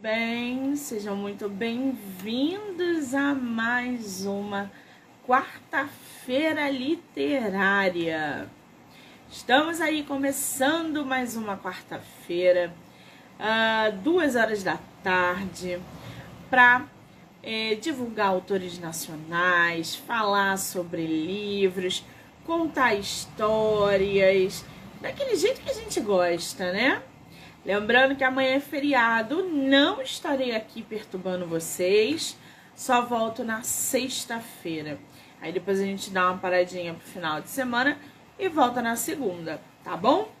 [0.00, 4.70] Bem, sejam muito bem-vindos a mais uma
[5.26, 8.48] quarta-feira literária.
[9.28, 12.72] Estamos aí começando mais uma quarta-feira,
[13.40, 15.80] uh, duas horas da tarde,
[16.48, 16.86] para
[17.42, 22.04] é, divulgar autores nacionais, falar sobre livros,
[22.46, 24.64] contar histórias,
[25.00, 27.02] daquele jeito que a gente gosta, né?
[27.64, 32.36] Lembrando que amanhã é feriado, não estarei aqui perturbando vocês,
[32.74, 34.98] só volto na sexta-feira.
[35.40, 37.98] Aí depois a gente dá uma paradinha pro final de semana
[38.38, 40.32] e volta na segunda, tá bom?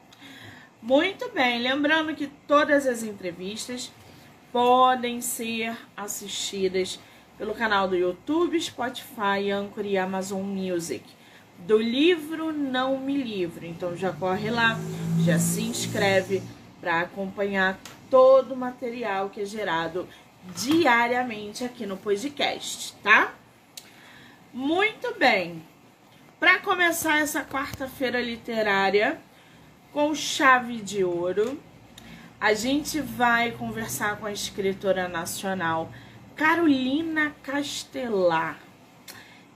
[0.80, 3.92] Muito bem, lembrando que todas as entrevistas
[4.52, 7.00] podem ser assistidas
[7.36, 11.04] pelo canal do YouTube, Spotify, Anchor e Amazon Music.
[11.58, 13.66] Do livro Não Me Livro.
[13.66, 14.78] Então já corre lá,
[15.24, 16.42] já se inscreve
[16.80, 17.78] para acompanhar
[18.10, 20.08] todo o material que é gerado
[20.56, 23.34] diariamente aqui no podcast, tá?
[24.52, 25.62] Muito bem.
[26.40, 29.20] Para começar essa quarta-feira literária
[29.92, 31.60] com chave de ouro,
[32.40, 35.90] a gente vai conversar com a escritora nacional
[36.36, 38.60] Carolina Castelar.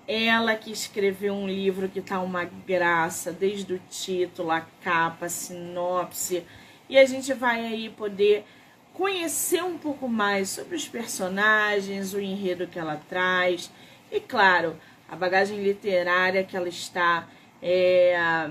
[0.06, 5.28] Ela que escreveu um livro que tá uma graça, desde o título, a capa, a
[5.28, 6.44] sinopse,
[6.92, 8.44] e a gente vai aí poder
[8.92, 13.72] conhecer um pouco mais sobre os personagens, o enredo que ela traz
[14.10, 17.26] e, claro, a bagagem literária que ela está
[17.62, 18.50] é,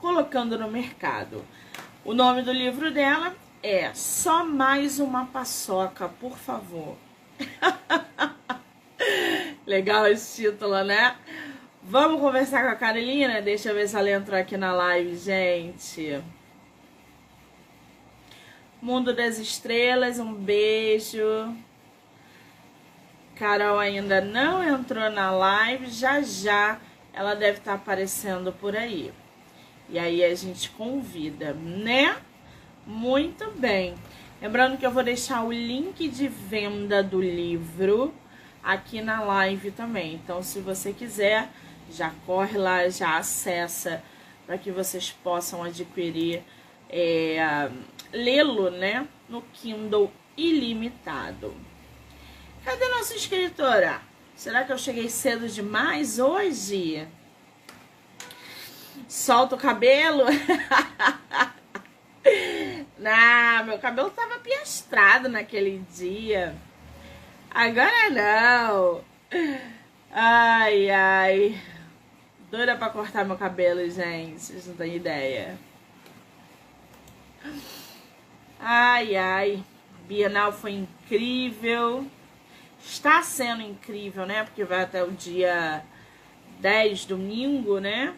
[0.00, 1.44] colocando no mercado.
[2.02, 6.96] O nome do livro dela é Só Mais Uma Paçoca, por favor.
[9.66, 11.16] Legal esse título, né?
[11.82, 13.42] Vamos conversar com a Carolina?
[13.42, 16.22] Deixa eu ver se ela entrou aqui na live, gente.
[18.84, 21.56] Mundo das Estrelas, um beijo.
[23.34, 26.78] Carol ainda não entrou na live, já já
[27.14, 29.10] ela deve estar tá aparecendo por aí.
[29.88, 32.14] E aí a gente convida, né?
[32.86, 33.94] Muito bem.
[34.42, 38.12] Lembrando que eu vou deixar o link de venda do livro
[38.62, 40.12] aqui na live também.
[40.12, 41.48] Então, se você quiser,
[41.90, 44.04] já corre lá, já acessa
[44.44, 46.42] para que vocês possam adquirir
[46.90, 47.70] é,
[48.14, 51.54] lê-lo, né, no Kindle ilimitado.
[52.64, 54.00] Cadê nossa escritora?
[54.34, 57.06] Será que eu cheguei cedo demais hoje?
[59.08, 60.24] Solta o cabelo?
[62.98, 66.56] não, meu cabelo tava piastrado naquele dia.
[67.50, 69.04] Agora não.
[70.10, 71.60] Ai, ai.
[72.50, 74.40] Doida pra cortar meu cabelo, gente.
[74.40, 75.58] Vocês não têm ideia.
[78.66, 79.62] Ai, ai.
[80.08, 82.06] Bienal foi incrível.
[82.82, 84.42] Está sendo incrível, né?
[84.42, 85.84] Porque vai até o dia
[86.60, 88.16] 10, domingo, né?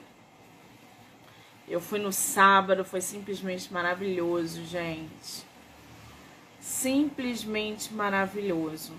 [1.68, 5.44] Eu fui no sábado, foi simplesmente maravilhoso, gente.
[6.60, 8.92] Simplesmente maravilhoso.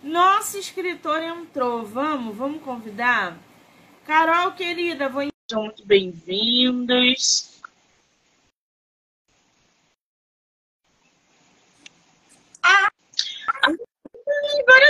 [0.00, 1.84] Nossa escritora entrou.
[1.84, 3.36] Vamos, vamos convidar?
[4.06, 5.28] Carol, querida, vou...
[5.52, 7.49] muito bem-vindos.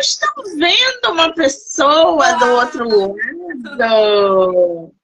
[0.00, 3.14] Estou vendo uma pessoa do outro
[3.76, 4.94] lado.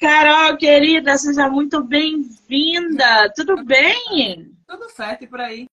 [0.00, 3.30] Carol, querida, seja muito bem-vinda.
[3.36, 4.50] Tudo bem?
[4.66, 5.66] Tudo certo e por aí?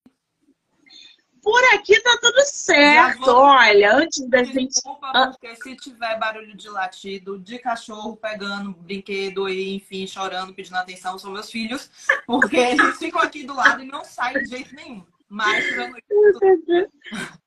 [1.42, 3.26] Por aqui tá tudo certo.
[3.26, 3.36] Vou...
[3.36, 4.74] Olha, antes da gente.
[4.74, 5.28] Desculpa, ah.
[5.28, 11.18] porque se tiver barulho de latido, de cachorro pegando brinquedo e, enfim, chorando, pedindo atenção,
[11.18, 11.90] são meus filhos,
[12.28, 15.04] porque eles ficam aqui do lado e não saem de jeito nenhum.
[15.32, 15.64] Mas,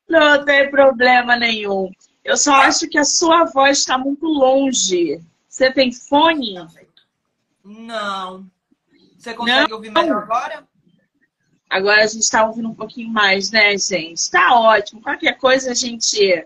[0.09, 1.91] não tem problema nenhum.
[2.25, 5.21] Eu só acho que a sua voz está muito longe.
[5.47, 6.55] Você tem fone?
[7.62, 8.47] Não.
[9.19, 9.77] Você consegue não.
[9.77, 10.67] ouvir melhor agora?
[11.69, 14.15] Agora a gente está ouvindo um pouquinho mais, né, gente?
[14.15, 15.03] Está ótimo.
[15.03, 16.43] Qualquer coisa a gente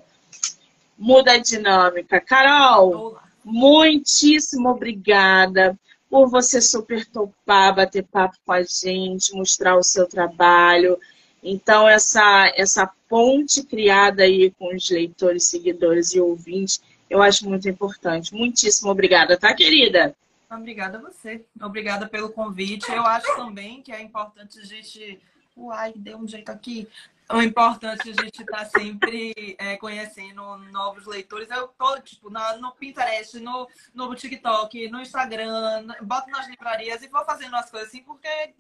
[0.99, 2.21] muda a dinâmica.
[2.21, 3.23] Carol, Olá.
[3.45, 5.79] muitíssimo obrigada
[6.11, 10.99] por você super topar, bater papo com a gente, mostrar o seu trabalho.
[11.43, 17.69] Então, essa, essa ponte criada aí com os leitores, seguidores e ouvintes, eu acho muito
[17.69, 18.35] importante.
[18.35, 20.15] Muitíssimo obrigada, tá, querida?
[20.51, 21.45] Obrigada a você.
[21.61, 22.91] Obrigada pelo convite.
[22.91, 25.21] Eu acho também que é importante a gente.
[25.57, 26.89] Uai, deu um jeito aqui.
[27.31, 31.51] É importante a gente estar tá sempre é, conhecendo novos leitores.
[31.51, 37.09] Eu tô, tipo, no, no Pinterest, no, no TikTok, no Instagram, boto nas livrarias e
[37.09, 38.55] vou fazendo as coisas assim, porque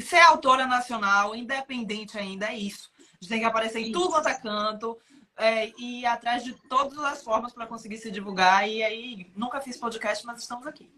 [0.00, 2.90] ser autora nacional, independente ainda, é isso.
[2.98, 4.98] A gente tem que aparecer em tudo quanto é canto.
[5.40, 8.68] É, e ir atrás de todas as formas para conseguir se divulgar.
[8.68, 10.90] E aí, nunca fiz podcast, mas estamos aqui.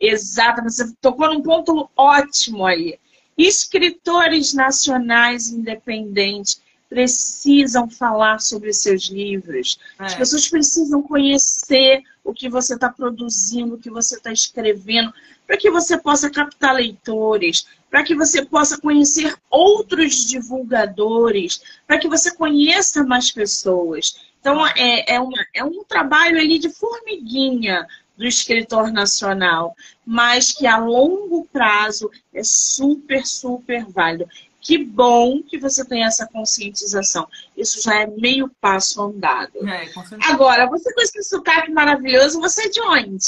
[0.00, 2.98] Exato, você tocou num ponto ótimo aí.
[3.38, 9.78] Escritores nacionais independentes precisam falar sobre seus livros.
[9.98, 10.04] É.
[10.04, 15.12] As pessoas precisam conhecer o que você está produzindo, o que você está escrevendo,
[15.52, 22.08] para que você possa captar leitores, para que você possa conhecer outros divulgadores, para que
[22.08, 24.16] você conheça mais pessoas.
[24.40, 29.76] Então, é, é, uma, é um trabalho ali de formiguinha do escritor nacional,
[30.06, 34.26] mas que a longo prazo é super, super válido.
[34.58, 37.28] Que bom que você tem essa conscientização.
[37.54, 39.68] Isso já é meio passo andado.
[39.68, 39.90] É,
[40.30, 43.18] Agora, você com esse sotaque maravilhoso, você é de onde?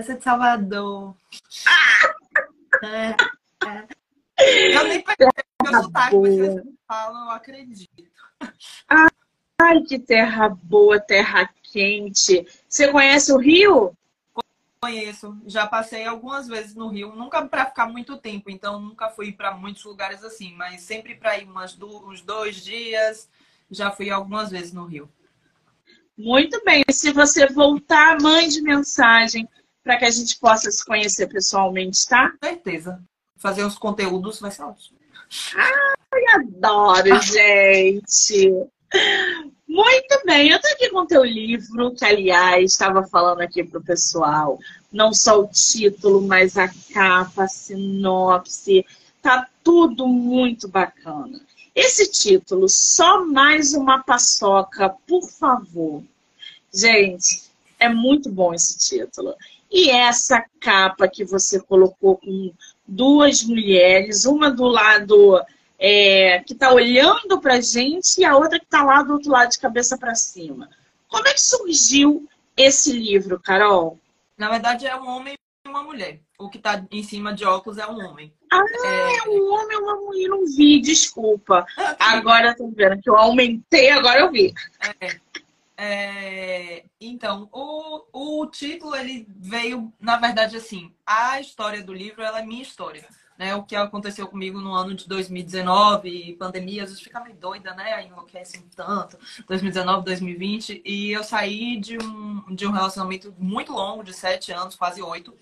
[0.00, 1.16] Você é de Salvador.
[2.84, 3.16] É,
[3.66, 4.76] é.
[4.76, 8.22] Eu nem percebi o sotaque, mas vocês falam, eu acredito.
[9.60, 12.46] Ai, que terra boa, terra quente.
[12.68, 13.92] Você conhece o Rio?
[14.80, 19.32] Conheço, já passei algumas vezes no Rio, nunca para ficar muito tempo, então nunca fui
[19.32, 23.28] para muitos lugares assim, mas sempre para ir umas do, uns dois dias,
[23.68, 25.10] já fui algumas vezes no Rio.
[26.16, 29.48] Muito bem, se você voltar, mande mensagem
[29.88, 32.32] para que a gente possa se conhecer pessoalmente, tá?
[32.32, 33.00] Com certeza.
[33.38, 34.98] Fazer os conteúdos vai ser ótimo.
[35.56, 38.52] Ai, adoro, gente!
[39.66, 43.82] Muito bem, eu tô aqui com o teu livro, que aliás estava falando aqui pro
[43.82, 44.58] pessoal,
[44.92, 48.84] não só o título, mas a capa, a sinopse,
[49.22, 51.40] tá tudo muito bacana.
[51.74, 56.02] Esse título, só mais uma paçoca, por favor.
[56.74, 57.44] Gente,
[57.78, 59.34] é muito bom esse título.
[59.70, 62.52] E essa capa que você colocou com
[62.86, 65.42] duas mulheres, uma do lado
[65.78, 69.30] é, que está olhando para a gente e a outra que está lá do outro
[69.30, 70.68] lado de cabeça para cima.
[71.06, 72.26] Como é que surgiu
[72.56, 73.98] esse livro, Carol?
[74.36, 75.34] Na verdade, é um homem
[75.64, 76.20] e uma mulher.
[76.38, 78.32] O que está em cima de óculos é um homem.
[78.50, 80.28] Ah, é, é um homem e uma mulher.
[80.28, 81.66] Não vi, desculpa.
[81.98, 84.54] agora eu vendo que eu aumentei, agora eu vi.
[85.00, 85.18] É.
[85.80, 92.40] É, então, o, o título ele veio, na verdade, assim, a história do livro ela
[92.40, 93.06] é minha história
[93.38, 93.54] né?
[93.54, 98.04] O que aconteceu comigo no ano de 2019, pandemia, às vezes fica meio doida, né?
[98.04, 99.16] Enlouquece um tanto,
[99.46, 100.82] 2019, 2020.
[100.84, 105.32] E eu saí de um, de um relacionamento muito longo, de sete anos, quase oito.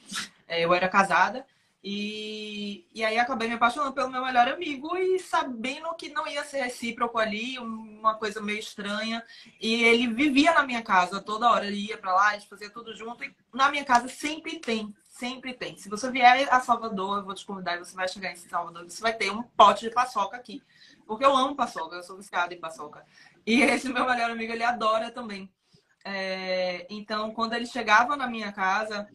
[0.46, 1.46] É, eu era casada.
[1.88, 6.42] E, e aí acabei me apaixonando pelo meu melhor amigo e sabendo que não ia
[6.42, 9.22] ser recíproco ali, uma coisa meio estranha.
[9.60, 12.70] E ele vivia na minha casa toda hora, ele ia para lá, a gente fazia
[12.70, 13.22] tudo junto.
[13.22, 15.78] E na minha casa sempre tem Sempre tem.
[15.78, 18.84] Se você vier a Salvador, eu vou te convidar e você vai chegar em Salvador,
[18.84, 20.62] você vai ter um pote de paçoca aqui.
[21.06, 23.02] Porque eu amo paçoca, eu sou viciada em paçoca.
[23.46, 25.50] E esse meu melhor amigo, ele adora também.
[26.04, 26.86] É...
[26.90, 29.08] Então, quando ele chegava na minha casa,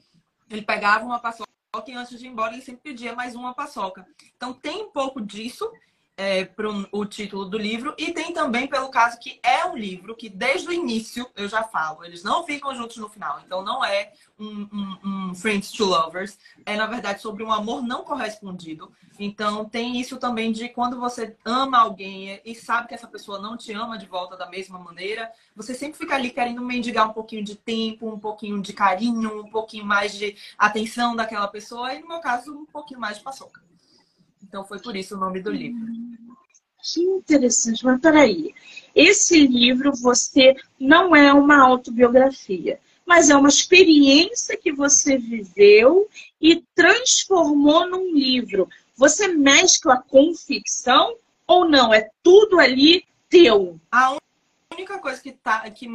[0.50, 1.51] ele pegava uma paçoca
[1.90, 4.06] e antes de ir embora, ele sempre pedia mais uma paçoca.
[4.36, 5.72] Então, tem um pouco disso
[6.18, 10.16] é, para o título do livro, e tem também pelo caso que é um livro
[10.16, 13.84] que desde o início eu já falo, eles não ficam juntos no final, então não
[13.84, 18.92] é um, um, um Friends to Lovers, é na verdade sobre um amor não correspondido.
[19.20, 23.56] Então tem isso também de quando você ama alguém e sabe que essa pessoa não
[23.56, 27.44] te ama de volta da mesma maneira, você sempre fica ali querendo mendigar um pouquinho
[27.44, 32.08] de tempo, um pouquinho de carinho, um pouquinho mais de atenção daquela pessoa, e no
[32.08, 33.62] meu caso, um pouquinho mais de paçoca.
[34.44, 35.88] Então foi por isso o nome do livro.
[36.84, 38.54] Que interessante, mas peraí.
[38.96, 46.64] Esse livro você não é uma autobiografia, mas é uma experiência que você viveu e
[46.76, 48.68] transformou num livro.
[48.96, 51.16] Você mescla com ficção
[51.48, 51.94] ou não?
[51.94, 53.80] É tudo ali teu?
[53.92, 54.18] A
[54.74, 55.88] única coisa que tá que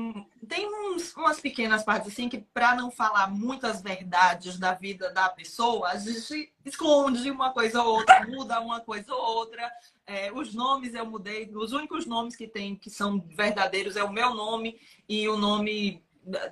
[0.49, 5.29] tem uns, umas pequenas partes assim que para não falar muitas verdades da vida da
[5.29, 9.71] pessoa a gente esconde uma coisa ou outra muda uma coisa ou outra.
[10.07, 14.13] É, os nomes eu mudei os únicos nomes que tem que são verdadeiros é o
[14.13, 16.03] meu nome e o nome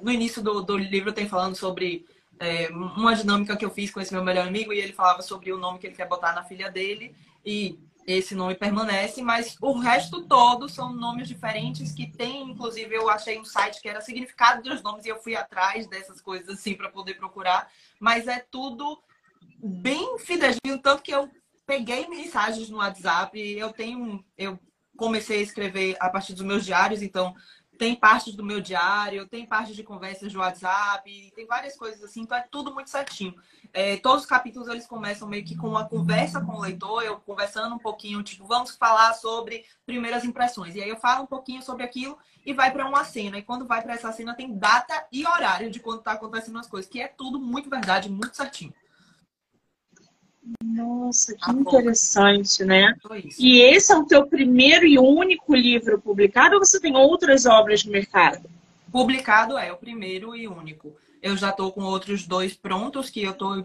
[0.00, 2.06] no início do, do livro tem falando sobre
[2.38, 5.52] é, uma dinâmica que eu fiz com esse meu melhor amigo e ele falava sobre
[5.52, 9.78] o nome que ele quer botar na filha dele e esse nome permanece, mas o
[9.78, 14.62] resto todo são nomes diferentes que tem, inclusive eu achei um site que era significado
[14.62, 19.02] dos nomes e eu fui atrás dessas coisas assim para poder procurar, mas é tudo
[19.58, 21.30] bem fidedigno, tanto que eu
[21.66, 24.58] peguei mensagens no WhatsApp, eu tenho eu
[24.96, 27.34] comecei a escrever a partir dos meus diários, então
[27.78, 32.22] tem partes do meu diário, tem partes de conversas de WhatsApp, tem várias coisas assim,
[32.22, 33.34] então é tudo muito certinho.
[33.72, 37.18] É, todos os capítulos eles começam meio que com uma conversa com o leitor, eu
[37.20, 40.74] conversando um pouquinho, tipo, vamos falar sobre primeiras impressões.
[40.74, 42.16] E aí eu falo um pouquinho sobre aquilo
[42.46, 43.38] e vai para uma cena.
[43.38, 46.68] E quando vai para essa cena tem data e horário de quando tá acontecendo as
[46.68, 48.72] coisas, que é tudo muito verdade, muito certinho.
[50.74, 52.94] Nossa, que ah, interessante, né?
[53.38, 57.84] E esse é o teu primeiro e único livro publicado ou você tem outras obras
[57.84, 58.50] no mercado?
[58.90, 60.92] Publicado é o primeiro e único.
[61.22, 63.64] Eu já estou com outros dois prontos que eu estou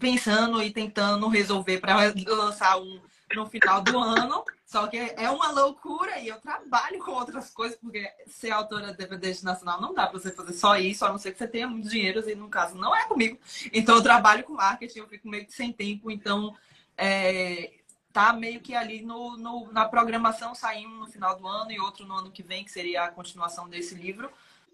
[0.00, 2.98] pensando e tentando resolver para lançar um
[3.34, 4.42] no final do ano.
[4.66, 8.96] Só que é uma loucura e eu trabalho com outras coisas, porque ser autora de
[8.96, 11.68] DVD nacional não dá para você fazer só isso, a não ser que você tenha
[11.68, 13.38] muito dinheiro, e no caso não é comigo.
[13.72, 16.52] Então eu trabalho com marketing, eu fico meio que sem tempo, então
[16.96, 17.74] é,
[18.12, 22.04] tá meio que ali no, no, na programação, saindo no final do ano e outro
[22.04, 24.28] no ano que vem, que seria a continuação desse livro.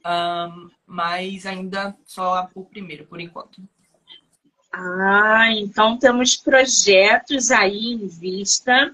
[0.05, 3.63] Um, mas ainda só o primeiro, por enquanto.
[4.73, 8.91] Ah, então temos projetos aí em vista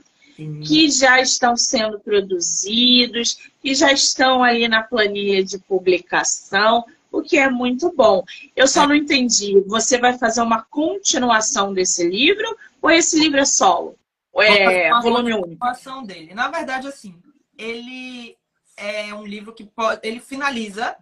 [0.65, 7.37] que já estão sendo produzidos, que já estão ali na planilha de publicação, o que
[7.37, 8.23] é muito bom.
[8.55, 13.45] Eu só não entendi, você vai fazer uma continuação desse livro ou esse livro é
[13.45, 13.97] solo?
[14.33, 15.41] Ou é volume 1?
[15.41, 16.35] Continuação dele.
[16.35, 17.17] Na verdade, assim,
[17.57, 18.37] ele
[18.77, 20.97] é um livro que pode, ele finaliza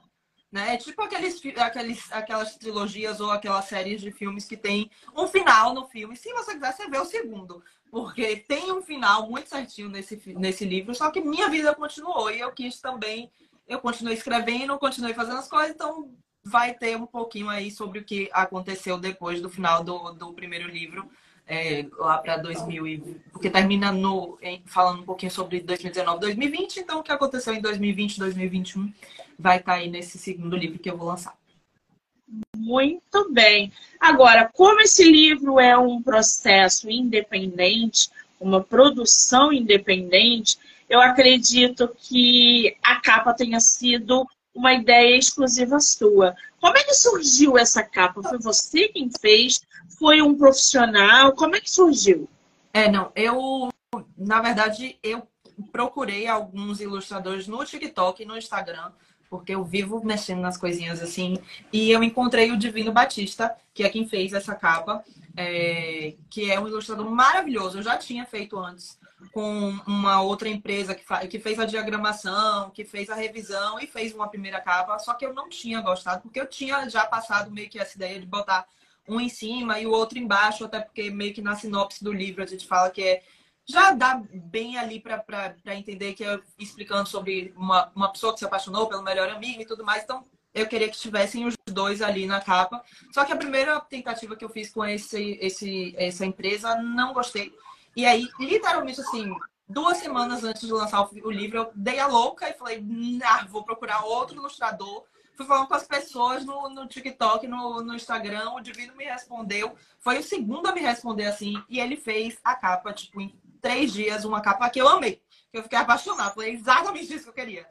[0.57, 0.79] né?
[0.79, 5.87] Tipo aqueles, aqueles, aquelas trilogias ou aquelas séries de filmes que tem um final no
[5.87, 6.17] filme.
[6.17, 7.63] Se você quiser, você vê o segundo.
[7.91, 12.31] Porque tem um final muito certinho nesse, nesse livro, só que minha vida continuou.
[12.31, 13.31] E eu quis também,
[13.69, 16.11] eu continuei escrevendo, continuei fazendo as coisas, então
[16.43, 20.69] vai ter um pouquinho aí sobre o que aconteceu depois do final do, do primeiro
[20.69, 21.07] livro
[21.47, 22.99] é, lá para 2000 e,
[23.31, 27.61] porque termina no em, falando um pouquinho sobre 2019, 2020, então o que aconteceu em
[27.61, 28.93] 2020, 2021
[29.39, 31.37] vai estar tá aí nesse segundo livro que eu vou lançar.
[32.57, 33.73] Muito bem.
[34.01, 43.01] Agora, como esse livro é um processo independente, uma produção independente, eu acredito que a
[43.01, 46.35] capa tenha sido uma ideia exclusiva sua.
[46.61, 48.23] Como é que surgiu essa capa?
[48.23, 49.61] Foi você quem fez?
[49.99, 51.33] Foi um profissional?
[51.33, 52.29] Como é que surgiu?
[52.73, 53.71] É, não, eu,
[54.17, 55.27] na verdade, eu
[55.73, 58.91] procurei alguns ilustradores no TikTok e no Instagram,
[59.29, 61.39] porque eu vivo mexendo nas coisinhas assim,
[61.73, 65.05] e eu encontrei o Divino Batista, que é quem fez essa capa,
[65.37, 67.79] é, que é um ilustrador maravilhoso.
[67.79, 68.99] Eu já tinha feito antes
[69.33, 74.15] com uma outra empresa que, que fez a diagramação, que fez a revisão e fez
[74.15, 77.69] uma primeira capa, só que eu não tinha gostado, porque eu tinha já passado meio
[77.69, 78.67] que essa ideia de botar
[79.09, 82.43] um em cima e o outro embaixo, até porque meio que na sinopse do livro
[82.43, 83.23] a gente fala que é
[83.69, 88.45] já dá bem ali para entender que é explicando sobre uma, uma pessoa que se
[88.45, 90.05] apaixonou pelo melhor amigo e tudo mais.
[90.05, 92.83] Então, eu queria que estivessem os dois ali na capa.
[93.13, 97.53] Só que a primeira tentativa que eu fiz com esse, esse, essa empresa, não gostei.
[97.95, 99.35] E aí, literalmente assim,
[99.69, 102.83] duas semanas antes de lançar o livro, eu dei a louca e falei,
[103.25, 105.05] ah, vou procurar outro ilustrador.
[105.37, 109.75] Fui falando com as pessoas no, no TikTok, no, no Instagram, o Divino me respondeu.
[109.99, 113.93] Foi o segundo a me responder assim, e ele fez a capa, tipo, em três
[113.93, 115.21] dias, uma capa que eu amei.
[115.51, 116.33] Que eu fiquei apaixonada.
[116.33, 117.67] Foi exatamente isso que eu queria.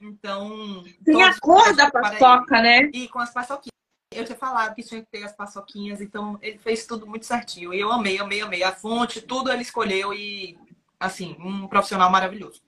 [0.00, 0.84] Então.
[1.04, 2.90] Tem a cor da paçoca, né?
[2.92, 3.74] E com as paçoquinhas
[4.14, 7.74] eu tinha falado que tinha que ter as paçoquinhas, então ele fez tudo muito certinho.
[7.74, 8.62] E eu amei, amei, amei.
[8.62, 10.56] A fonte, tudo ele escolheu e,
[10.98, 12.62] assim, um profissional maravilhoso.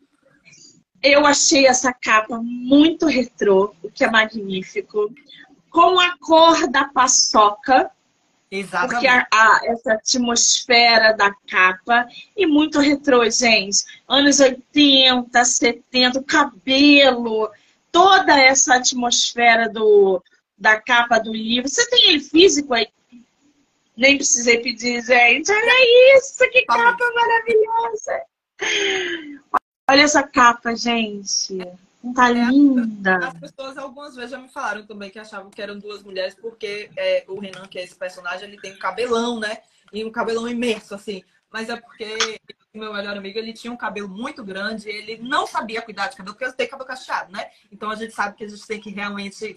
[1.03, 5.13] Eu achei essa capa muito retrô, o que é magnífico.
[5.71, 7.91] Com a cor da paçoca.
[8.51, 8.93] Exatamente.
[8.93, 13.85] Porque a, a, essa atmosfera da capa e muito retrô, gente.
[14.09, 17.51] Anos 80, 70, o cabelo,
[17.91, 20.23] toda essa atmosfera do,
[20.57, 21.69] da capa do livro.
[21.69, 22.89] Você tem ele físico aí?
[23.97, 25.51] Nem precisei pedir, gente.
[25.51, 28.23] Olha isso, que capa maravilhosa.
[29.89, 31.59] Olha essa capa, gente.
[32.15, 33.29] Tá linda.
[33.29, 36.91] As pessoas algumas vezes já me falaram também que achavam que eram duas mulheres, porque
[36.97, 39.59] é, o Renan, que é esse personagem, ele tem um cabelão, né?
[39.93, 41.23] E um cabelão imenso, assim.
[41.51, 42.41] Mas é porque
[42.77, 46.35] meu melhor amigo, ele tinha um cabelo muito grande, ele não sabia cuidar de cabelo,
[46.35, 47.51] porque eu tenho cabelo cacheado, né?
[47.73, 49.55] Então a gente sabe que a gente tem que realmente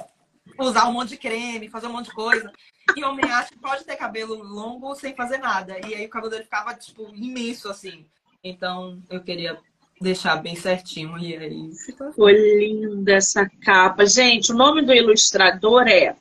[0.58, 2.52] usar um monte de creme, fazer um monte de coisa.
[2.96, 5.78] E homem acha que pode ter cabelo longo sem fazer nada.
[5.88, 8.06] E aí o cabelo dele ficava, tipo, imenso, assim.
[8.44, 9.60] Então, eu queria
[10.00, 11.18] deixar bem certinho.
[11.18, 14.06] E aí ficou linda essa capa.
[14.06, 16.16] Gente, o nome do ilustrador é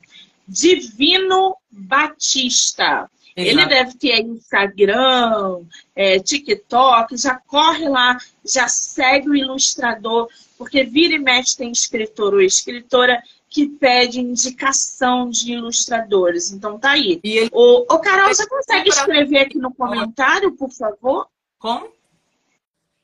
[0.47, 3.09] Divino Batista.
[3.35, 5.61] Ele deve ter Instagram,
[5.95, 12.33] é, TikTok, já corre lá, já segue o ilustrador, porque vira e mexe tem escritor
[12.33, 16.51] ou escritora que pede indicação de ilustradores.
[16.51, 17.19] Então tá aí.
[17.23, 17.49] E ele...
[17.53, 21.27] o, o Carol, você consegue escrever aqui no comentário, por favor?
[21.57, 21.89] Como?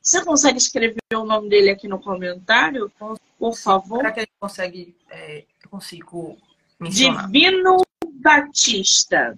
[0.05, 2.91] Você consegue escrever o nome dele aqui no comentário,
[3.39, 3.97] por favor?
[3.97, 4.95] Será que ele consegue?
[5.09, 6.37] É, eu consigo
[6.79, 7.25] mencionar.
[7.25, 7.81] Divino
[8.21, 9.35] Batista,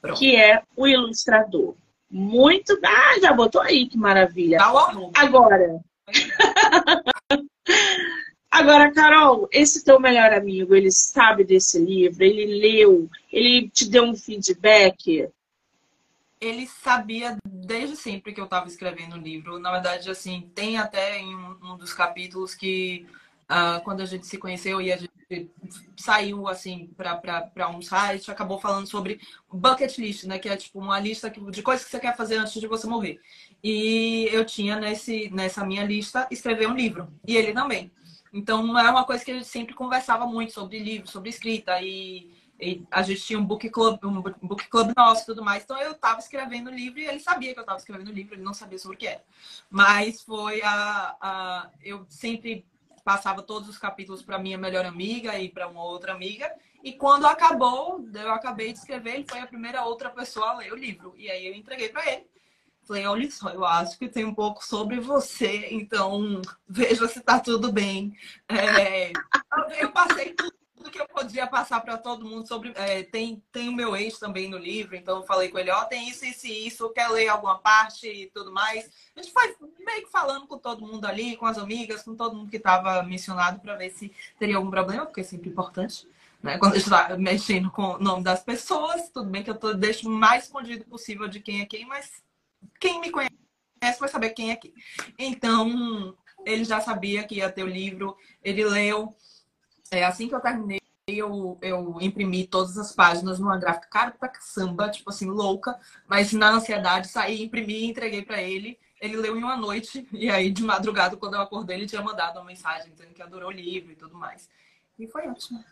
[0.00, 0.18] Pronto.
[0.18, 1.74] que é o ilustrador.
[2.10, 2.80] Muito.
[2.82, 4.56] Ah, já botou aí, que maravilha.
[4.56, 4.72] Tá
[5.14, 5.78] Agora.
[8.50, 12.24] Agora, Carol, esse teu melhor amigo, ele sabe desse livro?
[12.24, 13.10] Ele leu?
[13.30, 15.28] Ele te deu um feedback?
[16.40, 19.58] Ele sabia desde sempre que eu estava escrevendo o livro.
[19.58, 23.06] Na verdade, assim, tem até em um, um dos capítulos que
[23.50, 25.50] uh, quando a gente se conheceu e a gente
[25.96, 29.20] saiu assim para um site, acabou falando sobre
[29.52, 30.38] bucket list, né?
[30.38, 33.20] Que é tipo uma lista de coisas que você quer fazer antes de você morrer.
[33.62, 37.08] E eu tinha nesse, nessa minha lista escrever um livro.
[37.26, 37.90] E ele também.
[38.32, 41.80] Então, é uma coisa que a gente sempre conversava muito sobre livros, sobre escrita.
[41.82, 42.30] E,
[42.60, 45.62] e, a gente tinha um book club, um book club nosso e tudo mais.
[45.62, 48.34] Então, eu estava escrevendo o livro e ele sabia que eu estava escrevendo o livro,
[48.34, 49.22] ele não sabia sobre o que era.
[49.70, 51.16] Mas foi a.
[51.20, 52.66] a eu sempre
[53.04, 56.52] passava todos os capítulos para minha melhor amiga e para uma outra amiga.
[56.82, 60.72] E quando acabou, eu acabei de escrever, ele foi a primeira outra pessoa a ler
[60.72, 61.14] o livro.
[61.16, 62.26] E aí eu entreguei para ele.
[62.82, 67.38] Falei, olha só, eu acho que tem um pouco sobre você, então veja se tá
[67.38, 68.16] tudo bem.
[68.48, 69.12] É,
[69.78, 70.57] eu passei tudo
[70.90, 72.72] que eu podia passar para todo mundo sobre.
[72.74, 75.82] É, tem, tem o meu ex também no livro, então eu falei com ele, ó,
[75.82, 78.90] oh, tem isso, isso e isso, quer ler alguma parte e tudo mais.
[79.16, 82.36] A gente foi meio que falando com todo mundo ali, com as amigas, com todo
[82.36, 86.06] mundo que estava mencionado para ver se teria algum problema, porque é sempre importante.
[86.42, 86.56] Né?
[86.58, 89.74] Quando a gente está mexendo com o nome das pessoas, tudo bem que eu tô,
[89.74, 92.22] deixo o mais escondido possível de quem é quem, mas
[92.80, 93.32] quem me conhece
[93.98, 94.72] vai saber quem é quem.
[95.18, 99.14] Então, ele já sabia que ia ter o livro, ele leu.
[99.90, 104.30] É, assim que eu terminei, eu, eu imprimi todas as páginas numa gráfica cara pra
[104.40, 108.78] samba, tipo assim, louca, mas na ansiedade saí, imprimi e entreguei para ele.
[109.00, 112.38] Ele leu em uma noite, e aí de madrugada, quando eu acordei, ele tinha mandado
[112.38, 114.48] uma mensagem dizendo que adorou o livro e tudo mais.
[114.98, 115.64] E foi ótimo.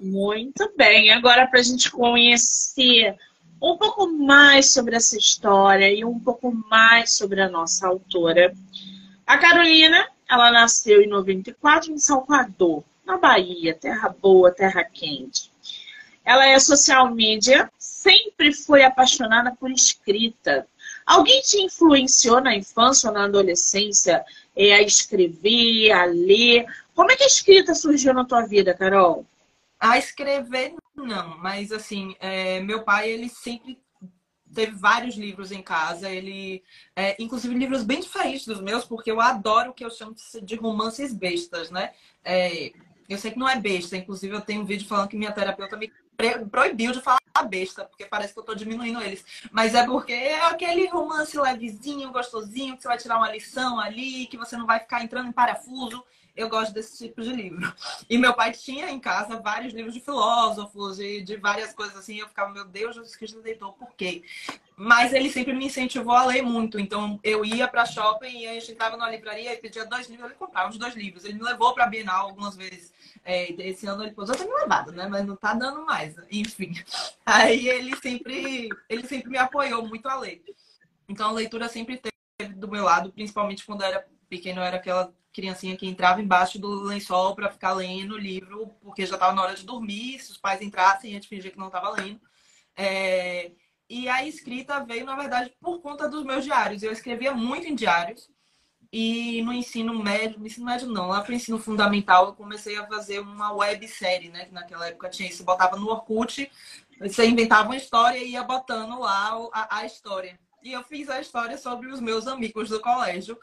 [0.00, 1.10] Muito bem.
[1.10, 3.16] Agora, para a gente conhecer
[3.60, 8.54] um pouco mais sobre essa história e um pouco mais sobre a nossa autora.
[9.26, 15.50] A Carolina, ela nasceu em 94 em Salvador, na Bahia, terra boa, terra quente.
[16.24, 20.66] Ela é social media, sempre foi apaixonada por escrita.
[21.04, 24.24] Alguém te influenciou na infância ou na adolescência
[24.56, 26.64] a escrever, a ler?
[26.94, 29.26] Como é que a escrita surgiu na tua vida, Carol?
[29.78, 33.78] A escrever não, mas assim, é, meu pai, ele sempre
[34.54, 36.62] teve vários livros em casa, ele,
[36.94, 40.54] é, inclusive livros bem diferentes dos meus, porque eu adoro o que eu chamo de
[40.54, 41.92] romances bestas, né?
[42.24, 42.72] É,
[43.08, 45.76] eu sei que não é besta, inclusive eu tenho um vídeo falando que minha terapeuta
[45.76, 45.92] me
[46.50, 49.24] proibiu de falar besta, porque parece que eu tô diminuindo eles.
[49.50, 54.26] Mas é porque é aquele romance levezinho, gostosinho, que você vai tirar uma lição ali,
[54.26, 56.04] que você não vai ficar entrando em parafuso
[56.36, 57.72] eu gosto desse tipo de livro.
[58.10, 62.18] E meu pai tinha em casa vários livros de filósofos e de várias coisas assim.
[62.18, 64.22] Eu ficava, meu Deus, Jesus Cristo deitou, por quê?
[64.76, 66.78] Mas ele sempre me incentivou a ler muito.
[66.78, 70.30] Então eu ia para shopping e a gente entrava na livraria e pedia dois livros,
[70.30, 71.24] ele comprava os dois livros.
[71.24, 72.92] Ele me levou para Bienal algumas vezes.
[73.24, 75.06] É, esse ano ele pôs outra me levado, né?
[75.06, 76.16] Mas não tá dando mais.
[76.30, 76.74] Enfim.
[77.24, 80.42] Aí ele sempre, ele sempre me apoiou muito a ler.
[81.08, 82.00] Então a leitura sempre
[82.38, 86.22] teve do meu lado, principalmente quando eu era pequeno, eu era aquela criancinha que entrava
[86.22, 90.20] embaixo do lençol para ficar lendo o livro, porque já estava na hora de dormir,
[90.20, 92.20] se os pais entrassem, a gente fingia que não estava lendo.
[92.76, 93.50] É...
[93.90, 96.82] E a escrita veio, na verdade, por conta dos meus diários.
[96.82, 98.30] Eu escrevia muito em diários.
[98.90, 102.76] E no ensino médio, no ensino médio não, lá para o ensino fundamental, eu comecei
[102.76, 104.44] a fazer uma websérie, né?
[104.44, 105.44] Que naquela época tinha isso.
[105.44, 106.48] Botava no Orkut,
[107.00, 110.38] você inventava uma história e ia botando lá a, a história.
[110.62, 113.36] E eu fiz a história sobre os meus amigos do colégio,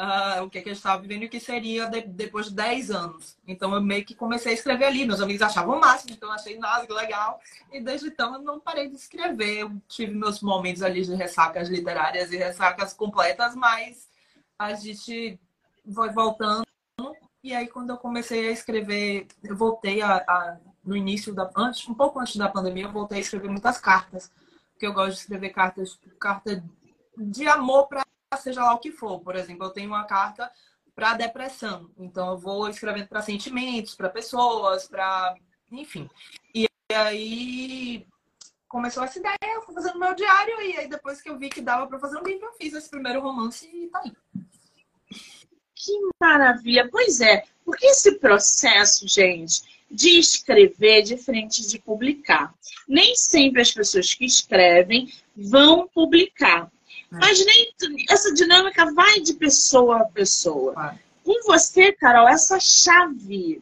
[0.00, 2.90] uh, o que, que eu estava vivendo e o que seria de, depois de 10
[2.90, 3.36] anos.
[3.46, 5.06] Então eu meio que comecei a escrever ali.
[5.06, 7.40] Meus amigos achavam o máximo, então eu achei, que legal.
[7.72, 9.60] E desde então eu não parei de escrever.
[9.60, 14.08] Eu tive meus momentos ali de ressacas literárias e ressacas completas, mas
[14.58, 15.38] a gente
[15.94, 16.66] foi voltando.
[17.42, 21.88] E aí quando eu comecei a escrever, eu voltei a, a no início da antes,
[21.88, 24.30] um pouco antes da pandemia, eu voltei a escrever muitas cartas,
[24.70, 26.62] porque eu gosto de escrever cartas, carta
[27.18, 28.05] de amor para
[28.36, 29.20] seja lá o que for.
[29.20, 30.50] Por exemplo, eu tenho uma carta
[30.94, 35.34] para depressão, então eu vou escrevendo para sentimentos, para pessoas, para
[35.70, 36.08] enfim.
[36.54, 38.06] E aí
[38.66, 41.60] começou essa ideia, eu fui fazendo meu diário e aí depois que eu vi que
[41.60, 44.12] dava para fazer um livro, eu fiz esse primeiro romance e tá aí.
[45.74, 46.88] Que maravilha!
[46.90, 52.54] Pois é, porque esse processo, gente, de escrever é diferente de publicar.
[52.88, 56.70] Nem sempre as pessoas que escrevem vão publicar.
[57.12, 57.16] É.
[57.16, 57.72] Mas nem
[58.08, 60.94] essa dinâmica vai de pessoa a pessoa.
[61.24, 63.60] Com você, Carol, essa chave,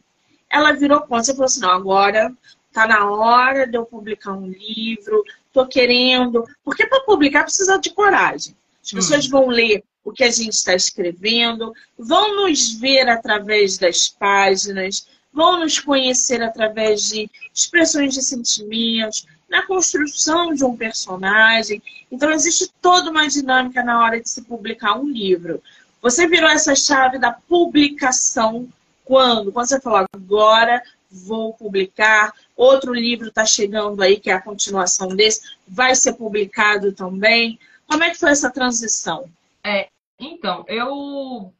[0.49, 1.25] ela virou ponto.
[1.25, 2.31] Você falou assim, não, agora
[2.71, 6.45] tá na hora de eu publicar um livro, tô querendo.
[6.63, 8.55] Porque para publicar precisa de coragem.
[8.83, 8.95] As hum.
[8.97, 9.29] pessoas hum.
[9.29, 15.59] vão ler o que a gente está escrevendo, vão nos ver através das páginas, vão
[15.59, 21.81] nos conhecer através de expressões de sentimentos, na construção de um personagem.
[22.11, 25.61] Então, existe toda uma dinâmica na hora de se publicar um livro.
[26.01, 28.67] Você virou essa chave da publicação
[29.03, 29.51] quando?
[29.51, 35.09] Quando você falou, agora vou publicar, outro livro está chegando aí, que é a continuação
[35.09, 37.57] desse, vai ser publicado também.
[37.87, 39.29] Como é que foi essa transição?
[39.63, 39.87] É,
[40.19, 41.51] então, eu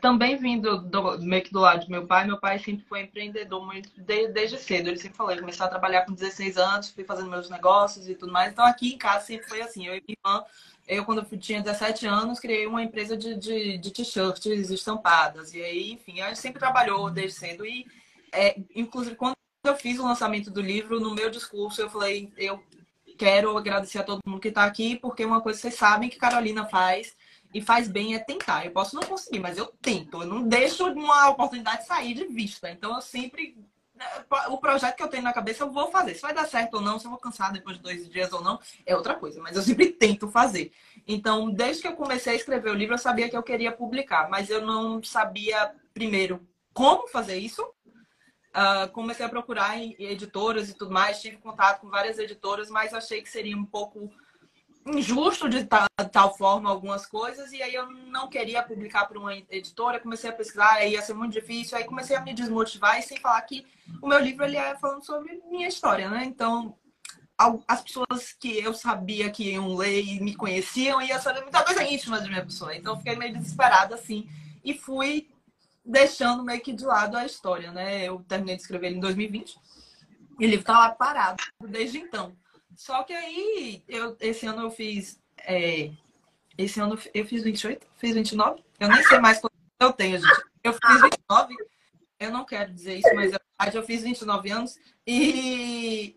[0.00, 3.64] também vindo do, meio que do lado do meu pai, meu pai sempre foi empreendedor
[3.64, 4.88] muito desde, desde cedo.
[4.88, 8.32] Ele sempre falou, eu a trabalhar com 16 anos, fui fazendo meus negócios e tudo
[8.32, 8.52] mais.
[8.52, 9.86] Então aqui em casa sempre foi assim.
[9.86, 10.44] Eu e minha irmã,
[10.86, 15.52] eu quando eu tinha 17 anos, criei uma empresa de, de, de t-shirts estampadas.
[15.52, 17.66] E aí, enfim, a gente sempre trabalhou desde cedo.
[17.66, 17.86] E,
[18.32, 22.62] é, inclusive, quando eu fiz o lançamento do livro, no meu discurso, eu falei, eu
[23.18, 26.66] quero agradecer a todo mundo que está aqui, porque uma coisa vocês sabem que Carolina
[26.66, 27.16] faz
[27.56, 28.66] e faz bem é tentar.
[28.66, 30.20] Eu posso não conseguir, mas eu tento.
[30.20, 32.70] Eu não deixo uma oportunidade sair de vista.
[32.70, 33.56] Então eu sempre.
[33.94, 34.04] Né,
[34.50, 36.14] o projeto que eu tenho na cabeça eu vou fazer.
[36.14, 38.42] Se vai dar certo ou não, se eu vou cansar depois de dois dias ou
[38.42, 39.40] não, é outra coisa.
[39.40, 40.70] Mas eu sempre tento fazer.
[41.08, 44.28] Então, desde que eu comecei a escrever o livro, eu sabia que eu queria publicar,
[44.28, 47.62] mas eu não sabia, primeiro, como fazer isso.
[47.62, 52.92] Uh, comecei a procurar em editoras e tudo mais, tive contato com várias editoras, mas
[52.92, 54.10] achei que seria um pouco
[54.86, 59.34] injusto de tal, tal, forma algumas coisas, e aí eu não queria publicar para uma
[59.34, 63.02] editora, comecei a pesquisar, aí ia ser muito difícil, aí comecei a me desmotivar, e
[63.02, 63.66] sem falar que
[64.00, 66.24] o meu livro ele é falando sobre minha história, né?
[66.24, 66.76] Então,
[67.66, 71.82] as pessoas que eu sabia que iam ler e me conheciam, ia saber muita coisa
[71.82, 72.74] íntima de minha pessoa.
[72.74, 74.28] Então, fiquei meio desesperada, assim,
[74.64, 75.28] e fui
[75.84, 78.04] deixando meio que de lado a história, né?
[78.04, 79.56] Eu terminei de escrever ele em 2020,
[80.38, 82.36] e o livro tá lá parado desde então.
[82.76, 85.18] Só que aí, eu, esse ano eu fiz.
[85.38, 85.90] É,
[86.58, 88.62] esse ano eu fiz 28, fiz 29.
[88.78, 90.42] Eu nem sei mais quanto eu tenho, gente.
[90.62, 91.54] Eu fiz 29.
[92.20, 93.14] Eu não quero dizer isso,
[93.58, 94.78] mas eu fiz 29 anos.
[95.06, 96.16] E,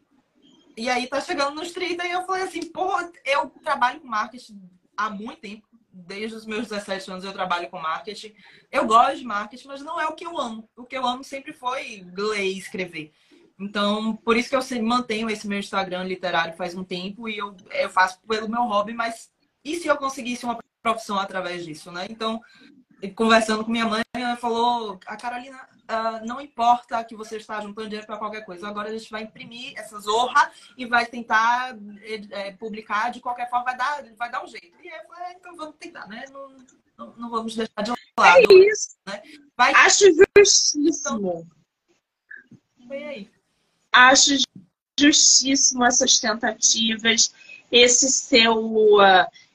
[0.78, 2.91] e aí tá chegando nos 30 e eu falei assim, pô,
[3.26, 4.62] eu trabalho com marketing
[4.95, 5.67] há muito tempo.
[5.91, 8.34] Desde os meus 17 anos eu trabalho com marketing.
[8.72, 10.69] Eu gosto de marketing, mas não é o que eu amo.
[10.76, 13.12] O que eu amo sempre foi ler e escrever.
[13.60, 17.56] Então, por isso que eu mantenho esse meu Instagram literário faz um tempo e eu,
[17.72, 19.30] eu faço pelo meu hobby, mas
[19.63, 22.08] e se eu conseguisse uma profissão através disso, né?
[22.10, 22.41] Então,
[23.15, 27.89] conversando com minha mãe, ela falou: a Carolina, uh, não importa que você está juntando
[27.89, 31.78] dinheiro para qualquer coisa, agora a gente vai imprimir essa zorra e vai tentar
[32.32, 34.78] é, publicar de qualquer forma, vai dar, vai dar um jeito.
[34.82, 36.24] E eu falei: é, então vamos tentar, né?
[36.32, 36.56] Não,
[36.98, 38.39] não, não vamos deixar de lado.
[38.39, 38.98] É isso.
[39.06, 39.22] Né?
[39.58, 39.74] Vai...
[39.74, 40.06] Acho
[40.38, 41.45] justíssimo.
[42.48, 43.38] Então, foi aí
[43.91, 44.38] acho
[44.99, 47.34] justíssimo essas tentativas,
[47.71, 48.97] esse seu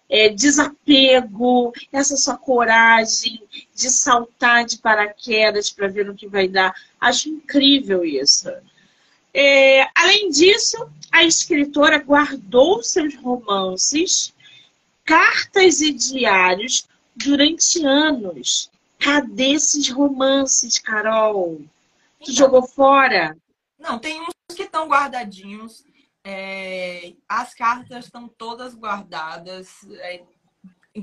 [0.08, 3.42] é, desapego, essa sua coragem
[3.74, 6.74] de saltar de paraquedas para ver o que vai dar.
[7.00, 8.50] Acho incrível isso.
[9.32, 14.32] É, além disso, a escritora guardou seus romances,
[15.04, 18.70] cartas e diários durante anos.
[18.98, 21.60] Cadê esses romances, Carol?
[22.20, 23.36] Tu então, jogou fora?
[23.84, 25.84] Não, tem uns que estão guardadinhos.
[26.24, 30.22] É, as cartas estão todas guardadas é,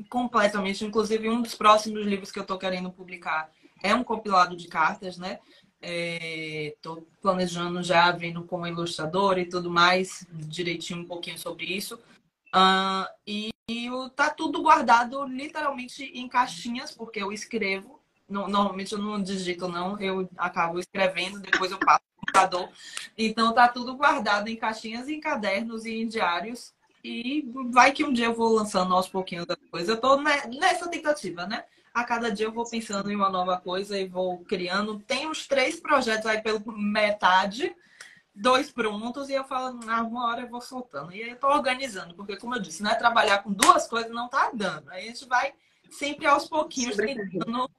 [0.09, 0.83] completamente.
[0.83, 3.51] Inclusive, um dos próximos livros que eu estou querendo publicar
[3.83, 5.39] é um compilado de cartas, né?
[5.79, 11.99] Estou é, planejando já, vendo como ilustrador e tudo mais, direitinho um pouquinho sobre isso.
[12.53, 18.01] Uh, e, e tá tudo guardado literalmente em caixinhas, porque eu escrevo.
[18.27, 22.69] normalmente eu não digito, não, eu acabo escrevendo, depois eu passo computador.
[23.17, 26.73] Então tá tudo guardado em caixinhas, em cadernos e em diários.
[27.03, 29.93] E vai que um dia eu vou lançando aos pouquinhos da coisa.
[29.93, 31.65] Eu tô nessa tentativa, né?
[31.93, 34.99] A cada dia eu vou pensando em uma nova coisa e vou criando.
[34.99, 37.75] Tem uns três projetos aí pela metade,
[38.33, 41.11] dois prontos, e eu falo, na uma hora eu vou soltando.
[41.11, 42.95] E aí eu tô organizando, porque como eu disse, né?
[42.95, 44.89] Trabalhar com duas coisas não tá dando.
[44.91, 45.53] Aí a gente vai
[45.89, 47.69] sempre aos pouquinhos tentando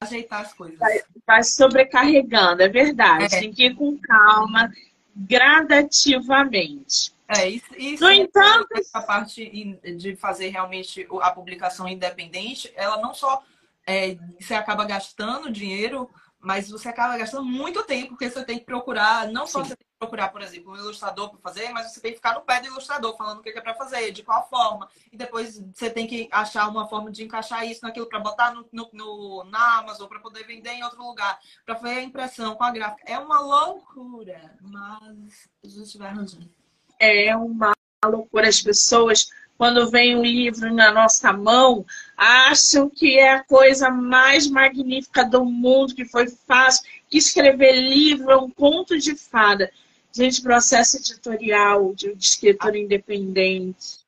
[0.00, 0.78] ajeitar as coisas.
[0.78, 3.24] Vai, vai sobrecarregando, é verdade.
[3.24, 3.40] É.
[3.40, 4.72] Tem que ir com calma,
[5.14, 7.12] gradativamente.
[7.28, 13.14] É, isso, isso no entanto, a parte de fazer realmente a publicação independente, ela não
[13.14, 13.42] só
[13.86, 16.10] é, você acaba gastando dinheiro,
[16.40, 19.68] mas você acaba gastando muito tempo, porque você tem que procurar, não só Sim.
[19.68, 22.40] você tem procurar, por exemplo, um ilustrador para fazer, mas você tem que ficar no
[22.40, 24.88] pé do ilustrador, falando o que é para fazer, de qual forma.
[25.12, 28.66] E depois você tem que achar uma forma de encaixar isso naquilo para botar no,
[28.72, 32.64] no, no, na Amazon, para poder vender em outro lugar, para fazer a impressão com
[32.64, 33.02] a gráfica.
[33.04, 36.50] É uma loucura, mas a gente vai arranjando.
[36.98, 38.48] É uma loucura.
[38.48, 41.84] As pessoas quando vem um livro na nossa mão,
[42.16, 48.30] acham que é a coisa mais magnífica do mundo, que foi fácil, que escrever livro
[48.30, 49.70] é um conto de fada.
[50.12, 54.00] Gente, processo editorial de, de escritor independente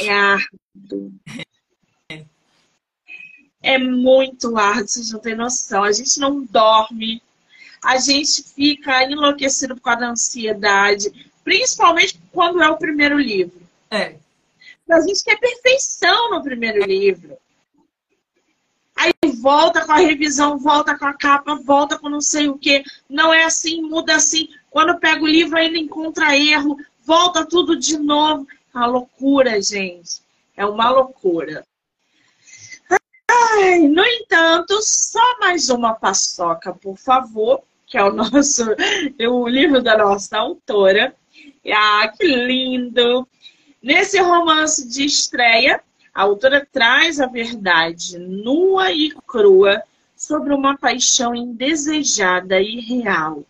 [0.00, 1.12] é árduo.
[3.62, 5.84] É muito árduo, vocês não têm noção.
[5.84, 7.22] A gente não dorme,
[7.84, 13.60] a gente fica enlouquecido por causa da ansiedade, principalmente quando é o primeiro livro.
[13.90, 14.16] É.
[14.88, 17.36] A gente quer perfeição no primeiro livro.
[18.96, 22.82] Aí volta com a revisão, volta com a capa, volta com não sei o que.
[23.08, 24.48] Não é assim, muda assim.
[24.76, 28.46] Quando pega o livro, ainda encontra erro, volta tudo de novo.
[28.74, 30.20] É uma loucura, gente.
[30.54, 31.66] É uma loucura.
[33.26, 38.66] Ai, no entanto, só mais uma paçoca, por favor, que é o nosso
[39.30, 41.16] o livro da nossa autora.
[41.72, 43.26] Ah, que lindo!
[43.82, 45.82] Nesse romance de estreia,
[46.14, 49.82] a autora traz a verdade nua e crua
[50.14, 53.42] sobre uma paixão indesejada e real.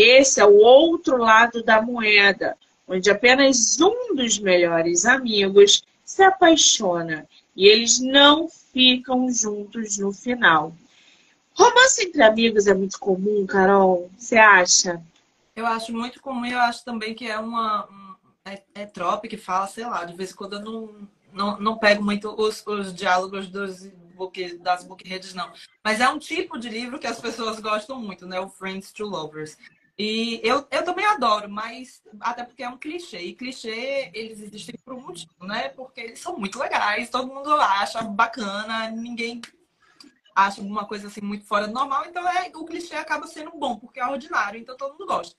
[0.00, 2.56] Esse é o outro lado da moeda,
[2.86, 10.72] onde apenas um dos melhores amigos se apaixona e eles não ficam juntos no final.
[11.52, 14.08] Romance entre amigos é muito comum, Carol?
[14.16, 15.02] Você acha?
[15.56, 17.88] Eu acho muito comum e eu acho também que é uma,
[18.44, 20.94] é, é Trop que fala, sei lá, de vez em quando eu não,
[21.32, 25.50] não, não pego muito os, os diálogos dos book, das book redes, não.
[25.82, 28.38] Mas é um tipo de livro que as pessoas gostam muito, né?
[28.38, 29.56] O Friends to Lovers.
[29.98, 33.18] E eu, eu também adoro, mas até porque é um clichê.
[33.18, 35.70] E clichê, eles existem por um motivo, né?
[35.70, 39.40] Porque eles são muito legais, todo mundo acha bacana, ninguém
[40.36, 42.04] acha alguma coisa assim muito fora do normal.
[42.06, 45.36] Então é, o clichê acaba sendo bom, porque é ordinário, então todo mundo gosta.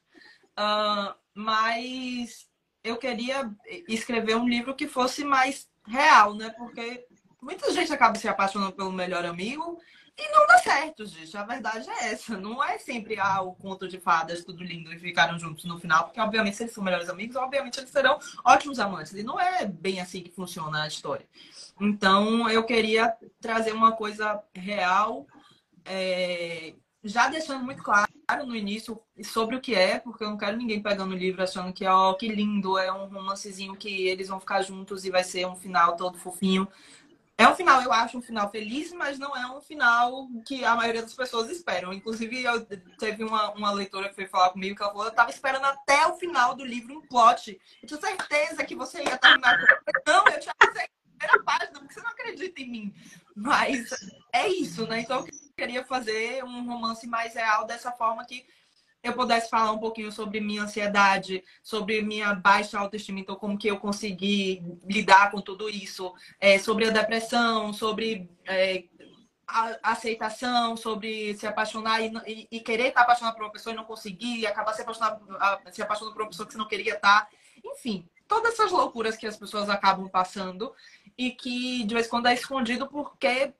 [0.52, 2.50] Uh, mas
[2.84, 3.50] eu queria
[3.88, 6.50] escrever um livro que fosse mais real, né?
[6.58, 7.06] Porque
[7.42, 9.80] muita gente acaba se apaixonando pelo melhor amigo
[10.20, 11.36] e não dá certo, gente.
[11.38, 12.38] A verdade é essa.
[12.38, 16.06] Não é sempre ah, o conto de fadas, tudo lindo e ficaram juntos no final,
[16.06, 19.14] porque obviamente se eles são melhores amigos, obviamente eles serão ótimos amantes.
[19.14, 21.26] E não é bem assim que funciona a história.
[21.80, 25.26] Então eu queria trazer uma coisa real,
[25.86, 26.74] é...
[27.04, 28.10] já deixando muito claro
[28.46, 31.74] no início sobre o que é, porque eu não quero ninguém pegando o livro achando
[31.74, 35.24] que, ó, oh, que lindo, é um romancezinho que eles vão ficar juntos e vai
[35.24, 36.68] ser um final todo fofinho.
[37.40, 40.76] É um final, eu acho um final feliz, mas não é um final que a
[40.76, 41.94] maioria das pessoas esperam.
[41.94, 42.66] Inclusive, eu
[42.98, 46.06] teve uma, uma leitora que foi falar comigo que ela falou: eu tava esperando até
[46.08, 47.58] o final do livro um plot.
[47.82, 49.58] Eu tinha certeza que você ia terminar.
[50.06, 52.94] Não, eu tinha primeira página, porque você não acredita em mim.
[53.34, 53.90] Mas
[54.34, 55.00] é isso, né?
[55.00, 55.26] Então,
[55.58, 58.46] queria fazer um romance mais real dessa forma que
[59.02, 63.68] eu pudesse falar um pouquinho sobre minha ansiedade, sobre minha baixa autoestima, então como que
[63.68, 68.84] eu consegui lidar com tudo isso, é, sobre a depressão, sobre é,
[69.48, 73.76] a aceitação, sobre se apaixonar e, e, e, querer estar apaixonado por uma pessoa e
[73.76, 75.22] não conseguir, e acabar se apaixonando,
[75.72, 77.28] se apaixonando por uma pessoa que você não queria estar.
[77.64, 80.74] Enfim, todas essas loucuras que as pessoas acabam passando
[81.18, 83.54] e que de vez em quando é escondido porque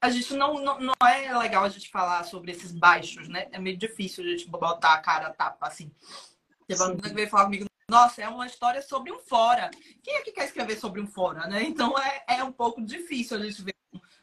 [0.00, 3.48] a gente não, não, não é legal a gente falar sobre esses baixos, né?
[3.52, 5.90] É meio difícil a gente botar a cara a tapa assim.
[6.68, 9.70] Você vai falar comigo, nossa, é uma história sobre um fora.
[10.02, 11.62] Quem é que quer escrever sobre um fora, né?
[11.62, 13.76] Então é, é um pouco difícil a gente ver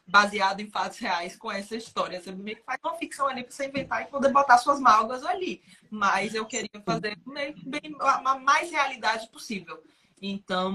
[0.06, 2.20] baseado em fatos reais com essa história.
[2.20, 5.24] Você meio que faz uma ficção ali para você inventar e poder botar suas malgas
[5.24, 5.62] ali.
[5.90, 9.82] Mas eu queria fazer bem, bem, a mais realidade possível.
[10.20, 10.72] Então,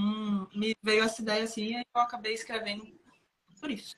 [0.54, 2.86] me veio essa ideia assim e eu acabei escrevendo
[3.60, 3.96] por isso.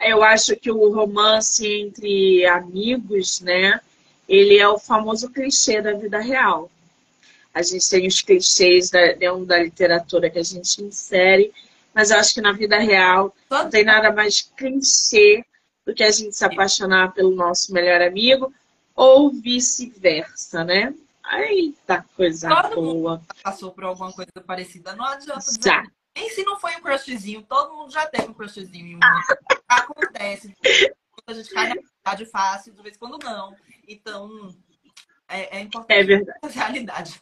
[0.00, 3.80] Eu acho que o romance entre amigos, né?
[4.28, 6.70] Ele é o famoso clichê da vida real.
[7.52, 11.52] A gente tem os clichês da, dentro da literatura que a gente insere,
[11.94, 15.44] mas eu acho que na vida real não tem nada mais clichê
[15.84, 18.52] do que a gente se apaixonar pelo nosso melhor amigo
[18.94, 20.94] ou vice-versa, né?
[21.30, 23.22] Eita, coisa Todo boa.
[23.42, 24.94] Passou por alguma coisa parecida.
[24.94, 25.90] Não adianta dizer.
[26.16, 28.98] Nem se não foi um crushzinho, todo mundo já teve um crushzinho.
[29.68, 30.56] Acontece.
[31.26, 33.54] A gente cai na verdade fácil, de vez em quando não.
[33.86, 34.56] Então,
[35.28, 35.98] é, é importante.
[35.98, 36.38] É verdade.
[36.42, 37.20] A realidade.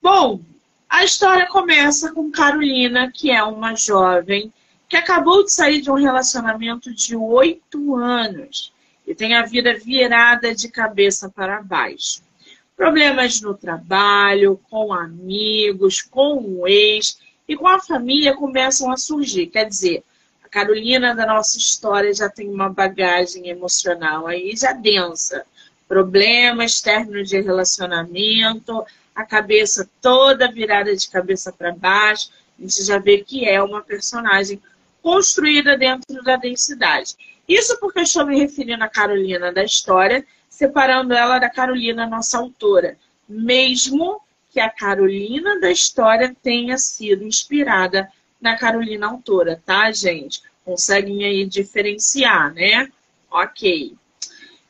[0.00, 0.40] Bom,
[0.88, 4.52] a história começa com Carolina, que é uma jovem
[4.88, 8.72] que acabou de sair de um relacionamento de oito anos
[9.06, 12.22] e tem a vida virada de cabeça para baixo.
[12.76, 19.48] Problemas no trabalho, com amigos, com o ex e com a família começam a surgir.
[19.48, 20.02] Quer dizer,
[20.50, 25.44] Carolina da nossa história já tem uma bagagem emocional aí já densa.
[25.86, 28.84] Problemas, término de relacionamento,
[29.14, 32.30] a cabeça toda virada de cabeça para baixo.
[32.58, 34.60] A gente já vê que é uma personagem
[35.02, 37.16] construída dentro da densidade.
[37.48, 42.38] Isso porque eu estou me referindo à Carolina da história, separando ela da Carolina, nossa
[42.38, 42.96] autora.
[43.28, 50.42] Mesmo que a Carolina da história tenha sido inspirada na Carolina autora, tá, gente?
[50.64, 52.90] Conseguem aí diferenciar, né?
[53.30, 53.94] Ok.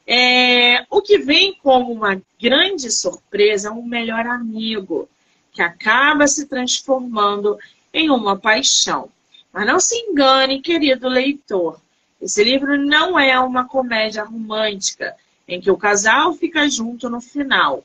[0.06, 5.08] É, o que vem como uma grande surpresa é um melhor amigo,
[5.52, 7.58] que acaba se transformando
[7.92, 9.08] em uma paixão.
[9.52, 11.80] Mas não se engane, querido leitor.
[12.20, 15.16] Esse livro não é uma comédia romântica
[15.48, 17.84] em que o casal fica junto no final.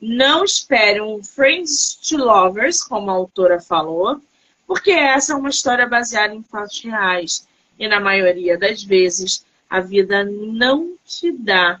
[0.00, 4.20] Não espere um Friends to Lovers, como a autora falou,
[4.68, 7.48] porque essa é uma história baseada em fatos reais.
[7.78, 11.80] E na maioria das vezes, a vida não te dá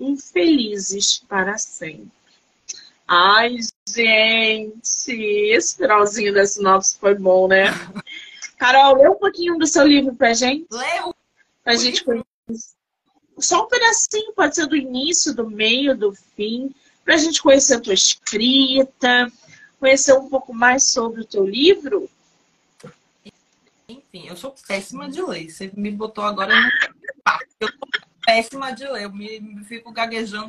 [0.00, 2.10] um felizes para sempre.
[3.06, 7.64] Ai, gente, esse finalzinho da sinopse foi bom, né?
[8.56, 10.66] Carol, lê um pouquinho do seu livro pra gente.
[10.70, 11.14] Leu?
[11.62, 12.24] Pra gente conhecer.
[13.38, 17.80] Só um pedacinho, pode ser do início, do meio, do fim, pra gente conhecer a
[17.80, 19.30] tua escrita,
[19.78, 22.08] conhecer um pouco mais sobre o teu livro.
[24.14, 25.50] Enfim, eu sou péssima de ler.
[25.50, 26.68] Você me botou agora no.
[27.58, 27.78] Eu sou
[28.24, 30.48] péssima de ler, eu me, me fico gaguejando.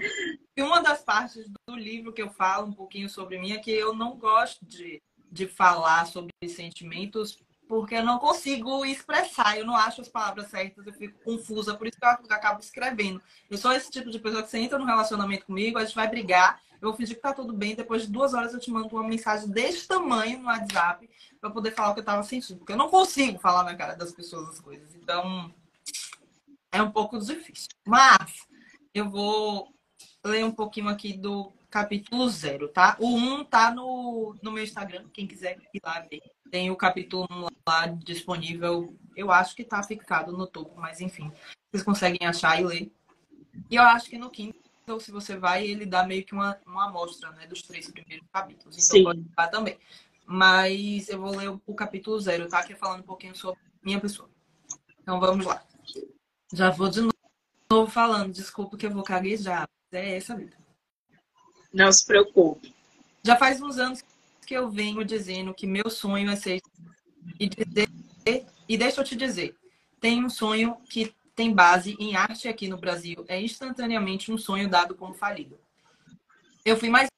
[0.56, 3.72] E uma das partes do livro que eu falo um pouquinho sobre mim é que
[3.72, 5.02] eu não gosto de,
[5.32, 10.86] de falar sobre sentimentos porque eu não consigo expressar, eu não acho as palavras certas,
[10.86, 13.22] eu fico confusa, por isso que eu acabo escrevendo.
[13.50, 16.08] Eu sou esse tipo de pessoa que você entra no relacionamento comigo, a gente vai
[16.08, 18.90] brigar, eu vou fingir que tá tudo bem, depois de duas horas eu te mando
[18.90, 21.10] uma mensagem desse tamanho no WhatsApp
[21.42, 23.96] para poder falar o que eu tava sentindo, porque eu não consigo falar na cara
[23.96, 24.94] das pessoas as coisas.
[24.96, 25.54] Então,
[26.72, 27.70] é um pouco difícil.
[27.86, 28.48] Mas
[28.94, 29.74] eu vou
[30.24, 32.96] ler um pouquinho aqui do capítulo zero, tá?
[33.02, 36.22] O um tá no, no meu Instagram, quem quiser ir lá ver.
[36.50, 37.28] Tem o capítulo
[37.68, 41.30] lá disponível, eu acho que tá fixado no topo, mas enfim,
[41.70, 42.92] vocês conseguem achar e ler.
[43.70, 46.86] E eu acho que no Kindle, se você vai, ele dá meio que uma, uma
[46.86, 48.78] amostra né, dos três primeiros capítulos.
[48.78, 49.04] Então Sim.
[49.04, 49.78] pode lá também.
[50.26, 52.64] Mas eu vou ler o, o capítulo zero, tá?
[52.64, 54.30] Que é falando um pouquinho sobre minha pessoa.
[55.02, 55.62] Então vamos lá.
[56.54, 57.02] Já vou de
[57.70, 59.68] novo falando, desculpa que eu vou caguejar.
[59.92, 60.65] É essa vida.
[61.76, 62.74] Não se preocupe.
[63.22, 64.02] Já faz uns anos
[64.48, 66.62] que eu venho dizendo que meu sonho é ser
[67.38, 67.90] e dizer
[68.68, 69.58] e deixa eu te dizer,
[70.00, 74.70] tem um sonho que tem base em arte aqui no Brasil, é instantaneamente um sonho
[74.70, 75.60] dado como falido.
[76.64, 77.10] Eu fui mais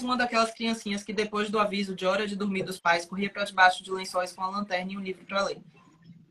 [0.00, 3.44] uma daquelas criancinhas que depois do aviso de hora de dormir dos pais corria para
[3.44, 5.58] debaixo de lençóis com a lanterna e um livro para ler.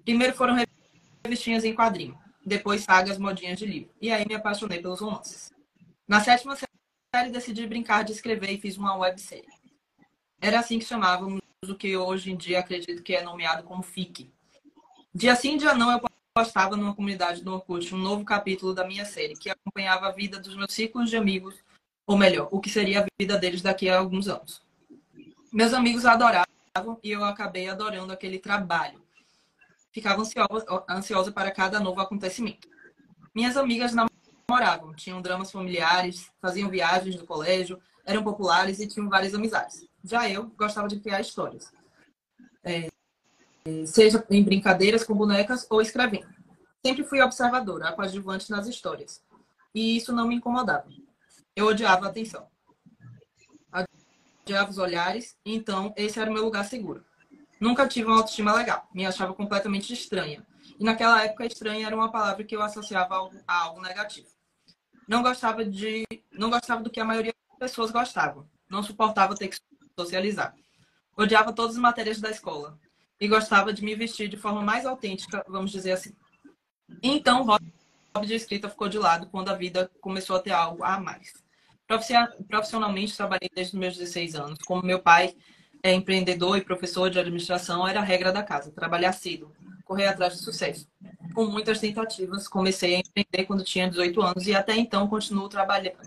[0.06, 0.56] Primeiro foram
[1.26, 3.90] revistinhas em quadrinho, depois sagas modinhas de livro.
[4.02, 5.52] E aí me apaixonei pelos romances.
[6.08, 6.56] Na sétima
[7.16, 9.48] série decidi brincar de escrever e fiz uma websérie.
[10.42, 14.30] Era assim que chamávamos o que hoje em dia acredito que é nomeado como FIC.
[15.14, 16.02] Dia sim, dia não, eu
[16.34, 20.38] postava numa comunidade do Orkut um novo capítulo da minha série, que acompanhava a vida
[20.38, 21.56] dos meus ciclos de amigos,
[22.06, 24.62] ou melhor, o que seria a vida deles daqui a alguns anos.
[25.54, 29.02] Meus amigos adoravam e eu acabei adorando aquele trabalho.
[29.90, 32.68] Ficava ansiosa, ansiosa para cada novo acontecimento.
[33.34, 34.15] Minhas amigas namoravam,
[34.96, 39.88] tinham dramas familiares, faziam viagens do colégio, eram populares e tinham várias amizades.
[40.04, 41.72] Já eu gostava de criar histórias.
[42.64, 42.90] É,
[43.86, 46.28] seja em brincadeiras com bonecas ou escrevendo.
[46.86, 49.24] Sempre fui observadora, coadjuvante nas histórias.
[49.74, 50.88] E isso não me incomodava.
[51.56, 52.48] Eu odiava a atenção.
[54.44, 57.04] Odiava os olhares, então esse era o meu lugar seguro.
[57.60, 58.88] Nunca tive uma autoestima legal.
[58.94, 60.46] Me achava completamente estranha.
[60.80, 63.16] E naquela época, estranha era uma palavra que eu associava
[63.48, 64.35] a algo negativo.
[65.08, 68.48] Não gostava de, não gostava do que a maioria das pessoas gostavam.
[68.70, 69.58] Não suportava ter que
[69.98, 70.56] socializar.
[71.18, 72.78] Odiava todas as matérias da escola
[73.20, 76.14] e gostava de me vestir de forma mais autêntica, vamos dizer assim.
[77.02, 80.84] Então, o hobby de escrita ficou de lado quando a vida começou a ter algo
[80.84, 81.34] a mais.
[82.48, 84.60] Profissionalmente, trabalhei desde meus 16 anos.
[84.66, 85.36] Como meu pai
[85.84, 89.54] é empreendedor e professor de administração, era a regra da casa: trabalhar cedo,
[89.86, 90.88] correr atrás do sucesso.
[91.36, 92.48] Com muitas tentativas.
[92.48, 95.50] Comecei a empreender quando tinha 18 anos e até então continuo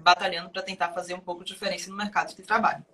[0.03, 2.85] batalhando para tentar fazer um pouco de diferença no mercado de trabalho.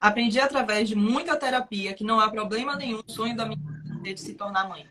[0.00, 4.14] Aprendi através de muita terapia que não há problema nenhum o sonho da minha vida
[4.14, 4.88] de se tornar mãe.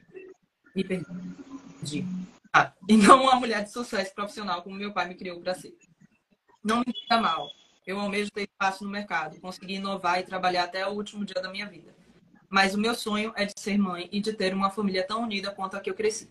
[0.76, 2.06] Me perdi.
[2.54, 5.76] Ah, e não uma mulher de sucesso profissional como meu pai me criou para ser.
[6.64, 7.50] Não me entenda mal.
[7.86, 11.50] Eu almejo ter espaço no mercado, conseguir inovar e trabalhar até o último dia da
[11.50, 11.96] minha vida.
[12.48, 15.52] Mas o meu sonho é de ser mãe e de ter uma família tão unida
[15.52, 16.30] quanto a que eu cresci.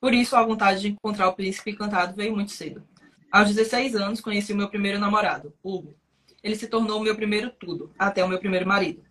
[0.00, 2.86] Por isso, a vontade de encontrar o príncipe encantado veio muito cedo.
[3.30, 5.94] Aos 16 anos, conheci o meu primeiro namorado, Hugo.
[6.42, 9.02] Ele se tornou o meu primeiro tudo, até o meu primeiro marido.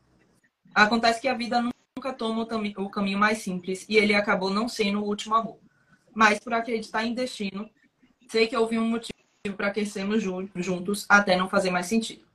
[0.73, 5.01] Acontece que a vida nunca toma o caminho mais simples e ele acabou não sendo
[5.01, 5.59] o último amor.
[6.15, 7.69] Mas por acreditar em destino,
[8.29, 9.13] sei que houve um motivo
[9.55, 10.23] para crescermos
[10.55, 12.25] juntos até não fazer mais sentido.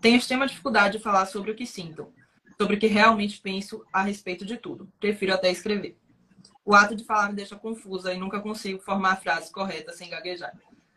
[0.00, 2.12] Tenho extrema dificuldade de falar sobre o que sinto,
[2.60, 4.88] sobre o que realmente penso a respeito de tudo.
[5.00, 5.96] Prefiro até escrever.
[6.68, 10.52] O ato de falar me deixa confusa e nunca consigo formar frases corretas sem gaguejar.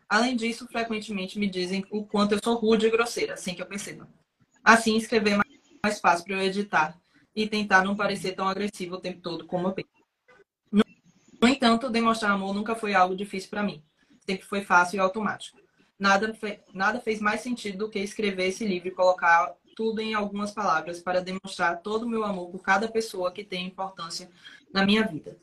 [0.06, 3.66] Além disso, frequentemente me dizem o quanto eu sou rude e grosseira, sem que eu
[3.66, 4.06] perceba.
[4.62, 5.40] Assim, escrever é
[5.82, 7.00] mais fácil para eu editar
[7.34, 9.88] e tentar não parecer tão agressivo o tempo todo como eu penso.
[10.70, 13.82] No entanto, demonstrar amor nunca foi algo difícil para mim.
[14.26, 15.58] Sempre foi fácil e automático.
[15.98, 16.38] Nada,
[16.74, 21.00] nada fez mais sentido do que escrever esse livro e colocar tudo em algumas palavras
[21.00, 24.30] para demonstrar todo o meu amor por cada pessoa que tem importância
[24.70, 25.34] na minha vida.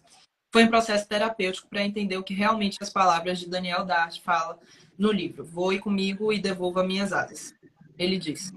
[0.51, 4.59] Foi um processo terapêutico para entender o que realmente as palavras de Daniel Dart fala
[4.97, 5.45] no livro.
[5.45, 7.53] Voe comigo e devolva minhas asas.
[7.97, 8.51] Ele diz: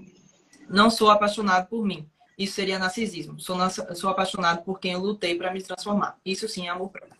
[0.67, 2.09] Não sou apaixonado por mim.
[2.37, 3.39] Isso seria narcisismo.
[3.39, 3.57] Sou,
[3.95, 6.17] sou apaixonado por quem eu lutei para me transformar.
[6.25, 7.15] Isso sim é amor próprio.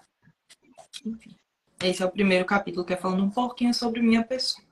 [1.05, 1.35] Enfim.
[1.81, 4.65] Esse é o primeiro capítulo que é falando um pouquinho sobre minha pessoa.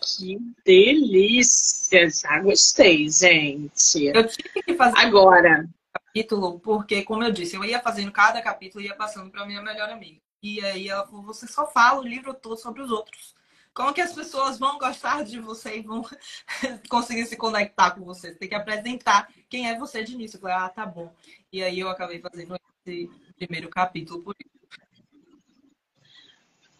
[0.00, 2.08] Que delícia!
[2.08, 4.06] Já gostei, gente.
[4.06, 5.68] Eu tive que fazer agora
[6.10, 9.62] capítulo porque, como eu disse, eu ia fazendo cada capítulo e ia passando para minha
[9.62, 10.20] melhor amiga.
[10.42, 13.34] E aí ela falou: você só fala o livro todo sobre os outros.
[13.72, 16.04] Como que as pessoas vão gostar de você e vão
[16.90, 18.32] conseguir se conectar com você?
[18.32, 20.36] Você tem que apresentar quem é você de início.
[20.36, 21.14] Eu falei, ah, tá bom.
[21.52, 23.08] E aí eu acabei fazendo esse
[23.38, 24.50] primeiro capítulo por isso.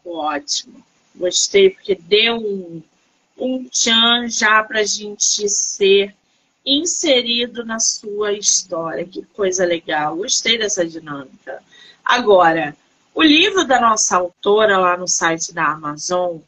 [0.05, 0.85] Ótimo.
[1.15, 2.83] Gostei, porque deu um,
[3.39, 6.17] um tchan já para a gente ser
[6.65, 9.05] inserido na sua história.
[9.05, 10.17] Que coisa legal.
[10.17, 11.63] Gostei dessa dinâmica.
[12.05, 12.77] Agora,
[13.15, 16.39] o livro da nossa autora lá no site da Amazon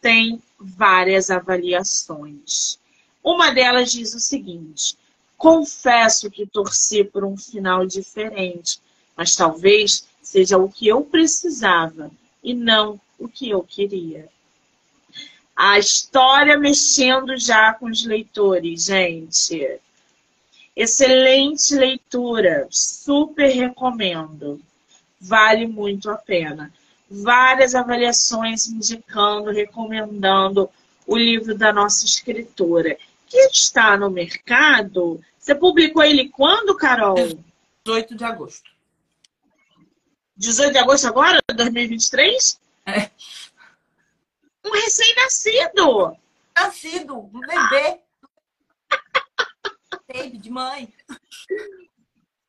[0.00, 2.78] tem várias avaliações.
[3.22, 4.96] Uma delas diz o seguinte:
[5.36, 8.80] confesso que torci por um final diferente,
[9.16, 12.10] mas talvez seja o que eu precisava
[12.42, 14.28] e não o que eu queria.
[15.60, 19.80] A história mexendo já com os leitores, gente.
[20.76, 24.60] Excelente leitura, super recomendo.
[25.20, 26.72] Vale muito a pena.
[27.10, 30.70] Várias avaliações indicando, recomendando
[31.04, 32.96] o livro da nossa escritora,
[33.26, 35.20] que está no mercado.
[35.40, 37.16] Você publicou ele quando, Carol?
[37.84, 38.70] 18 de agosto.
[40.36, 42.60] 18 de agosto agora, 2023?
[42.86, 43.10] É.
[44.68, 46.16] Um recém-nascido.
[46.54, 48.00] Nascido, um bebê.
[50.12, 50.92] Baby de mãe.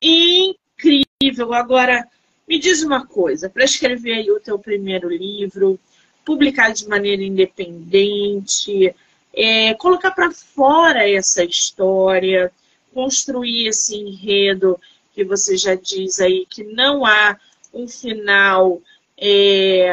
[0.02, 1.54] Incrível.
[1.54, 2.06] Agora,
[2.46, 3.48] me diz uma coisa.
[3.48, 5.80] Para escrever aí o teu primeiro livro,
[6.24, 8.94] publicar de maneira independente,
[9.32, 12.52] é, colocar para fora essa história,
[12.92, 14.78] construir esse enredo
[15.14, 17.38] que você já diz aí que não há
[17.72, 18.82] um final
[19.16, 19.90] é,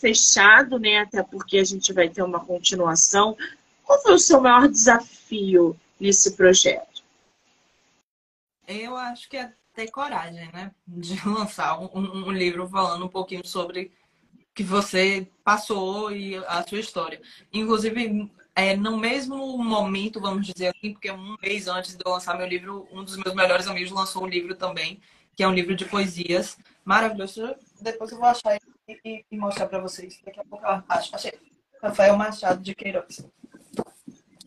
[0.00, 0.98] fechado, né?
[0.98, 3.36] Até porque a gente vai ter uma continuação.
[3.84, 7.02] Qual foi o seu maior desafio nesse projeto?
[8.66, 10.70] Eu acho que é ter coragem, né?
[10.86, 13.92] De lançar um, um livro falando um pouquinho sobre
[14.54, 17.20] que você passou e a sua história.
[17.52, 22.36] Inclusive, é, no mesmo momento, vamos dizer assim, porque um mês antes de eu lançar
[22.38, 24.98] meu livro, um dos meus melhores amigos lançou um livro também,
[25.36, 27.54] que é um livro de poesias maravilhoso.
[27.82, 28.56] Depois eu vou achar
[28.88, 30.20] e, e mostrar para vocês.
[30.24, 31.14] Daqui a pouco acho.
[31.14, 31.32] Achei.
[31.82, 33.26] Rafael Machado de Queiroz.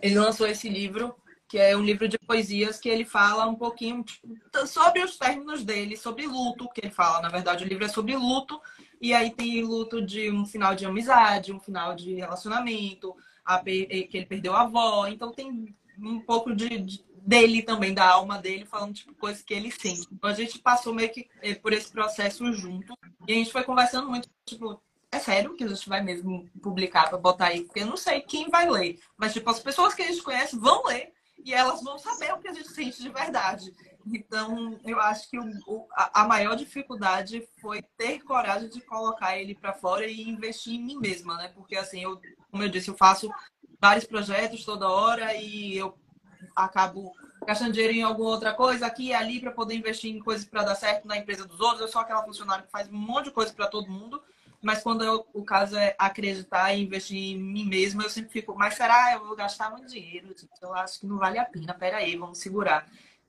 [0.02, 1.16] Ele lançou esse livro,
[1.48, 4.28] que é um livro de poesias que ele fala um pouquinho tipo,
[4.68, 7.22] sobre os términos dele, sobre luto, que ele fala.
[7.22, 8.60] Na verdade, o livro é sobre luto,
[9.02, 13.16] e aí tem luto de um final de amizade, um final de relacionamento,
[13.64, 15.08] que ele perdeu a avó.
[15.08, 19.54] Então tem um pouco de, de dele também, da alma dele, falando tipo coisas que
[19.54, 20.08] ele sente.
[20.12, 22.94] Então a gente passou meio que eh, por esse processo junto
[23.28, 27.10] e a gente foi conversando muito, tipo, é sério que a gente vai mesmo publicar
[27.10, 30.02] para botar aí, porque eu não sei quem vai ler, mas tipo as pessoas que
[30.02, 31.14] a gente conhece vão ler
[31.44, 33.74] e elas vão saber o que a gente sente de verdade.
[34.06, 39.54] Então, eu acho que o, o, a maior dificuldade foi ter coragem de colocar ele
[39.54, 41.50] para fora e investir em mim mesma, né?
[41.50, 43.30] Porque, assim, eu, como eu disse, eu faço
[43.80, 45.98] vários projetos toda hora e eu
[46.56, 47.14] acabo
[47.46, 50.64] gastando dinheiro em alguma outra coisa aqui e ali para poder investir em coisas para
[50.64, 51.82] dar certo na empresa dos outros.
[51.82, 54.22] Eu sou aquela funcionária que faz um monte de coisa para todo mundo,
[54.62, 58.56] mas quando eu, o caso é acreditar e investir em mim mesma, eu sempre fico,
[58.56, 60.34] mas será eu vou gastar muito dinheiro?
[60.62, 61.74] Eu acho que não vale a pena.
[61.74, 62.88] Pera aí, vamos segurar.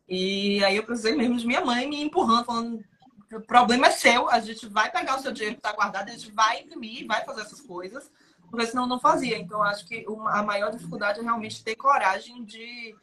[0.09, 2.85] E aí eu precisei mesmo de minha mãe me empurrando, falando:
[3.33, 6.13] o problema é seu, a gente vai pegar o seu dinheiro que está guardado, a
[6.13, 8.11] gente vai imprimir, vai fazer essas coisas,
[8.51, 9.39] porque senão não fazia.
[9.39, 12.95] Então acho que a maior dificuldade é realmente ter coragem de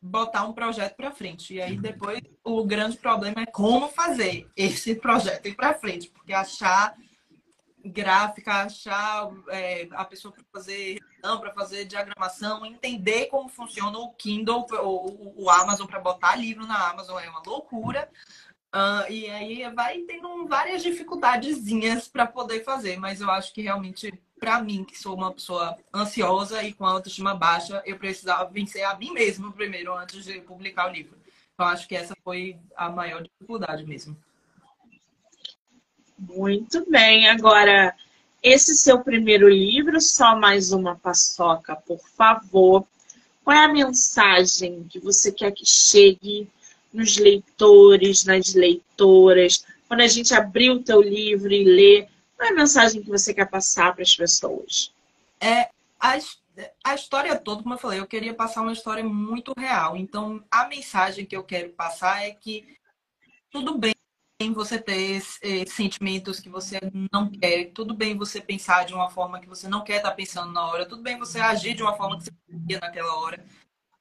[0.00, 1.54] botar um projeto para frente.
[1.54, 6.32] E aí depois o grande problema é como fazer esse projeto ir para frente, porque
[6.32, 6.96] achar
[7.84, 10.98] gráfica, achar é, a pessoa para fazer
[11.40, 16.90] para fazer diagramação, entender como funciona o Kindle ou o Amazon para botar livro na
[16.90, 18.08] Amazon é uma loucura.
[18.72, 24.12] Uh, e aí vai tendo várias dificuldadezinhas para poder fazer, mas eu acho que realmente
[24.38, 28.94] para mim, que sou uma pessoa ansiosa e com autoestima baixa, eu precisava vencer a
[28.96, 31.16] mim mesmo primeiro, antes de publicar o livro.
[31.54, 34.16] Então, acho que essa foi a maior dificuldade mesmo.
[36.18, 37.28] Muito bem.
[37.28, 37.94] Agora,
[38.42, 42.86] esse seu primeiro livro, Só Mais Uma Paçoca, por favor.
[43.42, 46.48] Qual é a mensagem que você quer que chegue
[46.92, 49.64] nos leitores, nas leitoras?
[49.88, 53.32] Quando a gente abrir o teu livro e ler, qual é a mensagem que você
[53.32, 54.92] quer passar para as pessoas?
[55.40, 56.18] É, a,
[56.84, 59.96] a história toda, como eu falei, eu queria passar uma história muito real.
[59.96, 62.76] Então, a mensagem que eu quero passar é que
[63.50, 63.94] tudo bem
[64.54, 66.78] você ter eh, sentimentos que você
[67.10, 70.52] não quer, tudo bem você pensar de uma forma que você não quer estar pensando
[70.52, 73.42] na hora, tudo bem você agir de uma forma que você queria naquela hora.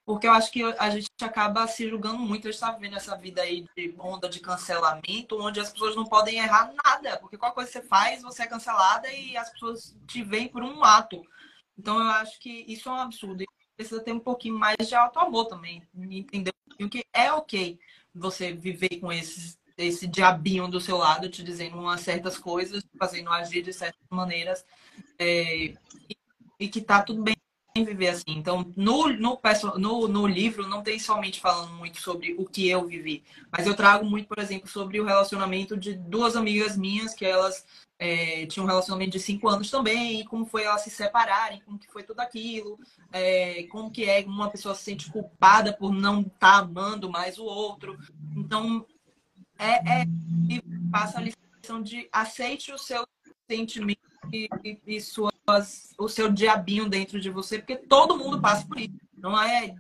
[0.05, 2.47] Porque eu acho que a gente acaba se julgando muito.
[2.47, 6.05] A gente está vivendo essa vida aí de onda de cancelamento, onde as pessoas não
[6.05, 7.17] podem errar nada.
[7.17, 10.61] Porque qualquer coisa que você faz, você é cancelada e as pessoas te veem por
[10.61, 11.23] um ato.
[11.77, 13.41] Então eu acho que isso é um absurdo.
[13.41, 15.81] E precisa ter um pouquinho mais de auto-amor também.
[15.97, 17.79] Entender o que é ok
[18.13, 23.63] você viver com esse diabinho do seu lado, te dizendo umas certas coisas, fazendo agir
[23.63, 24.63] de certas maneiras.
[25.17, 25.77] É, e,
[26.59, 27.35] e que tá tudo bem
[27.83, 28.23] viver assim.
[28.27, 29.39] Então, no, no,
[29.77, 33.75] no, no, livro, não tem somente falando muito sobre o que eu vivi, mas eu
[33.75, 37.65] trago muito, por exemplo, sobre o relacionamento de duas amigas minhas, que elas
[37.99, 41.77] é, tinham um relacionamento de cinco anos também, e como foi elas se separarem, como
[41.77, 42.79] que foi tudo aquilo,
[43.11, 47.37] é, como que é uma pessoa se sente culpada por não estar tá amando mais
[47.37, 47.97] o outro.
[48.37, 48.85] Então,
[49.59, 50.05] é, é
[50.89, 53.05] passa a lição de aceite o seu
[53.49, 53.99] sentimento
[54.31, 55.34] e, e, e suas,
[55.97, 58.95] o seu diabinho dentro de você, porque todo mundo passa por isso.
[59.15, 59.75] Não é.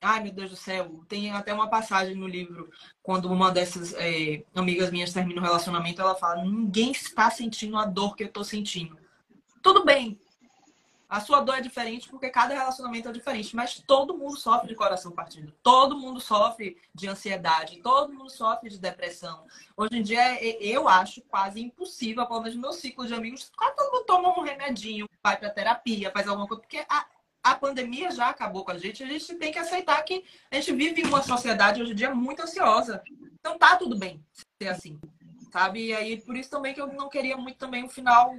[0.00, 1.04] Ai, meu Deus do céu.
[1.08, 2.70] Tem até uma passagem no livro,
[3.02, 7.84] quando uma dessas é, amigas minhas termina um relacionamento, ela fala: ninguém está sentindo a
[7.84, 8.96] dor que eu estou sentindo.
[9.62, 10.18] Tudo bem,
[11.12, 14.74] a sua dor é diferente porque cada relacionamento é diferente, mas todo mundo sofre de
[14.74, 15.52] coração partido.
[15.62, 19.44] Todo mundo sofre de ansiedade, todo mundo sofre de depressão.
[19.76, 23.76] Hoje em dia, eu acho quase impossível, pelo menos no meu ciclo de amigos, quase
[23.76, 27.06] todo mundo toma um remedinho, vai para terapia, faz alguma coisa, porque a,
[27.42, 29.04] a pandemia já acabou com a gente.
[29.04, 32.14] A gente tem que aceitar que a gente vive em uma sociedade hoje em dia
[32.14, 33.02] muito ansiosa.
[33.38, 34.24] Então tá tudo bem
[34.58, 34.98] ser assim,
[35.52, 35.88] sabe?
[35.88, 38.34] E aí, por isso também que eu não queria muito também um final.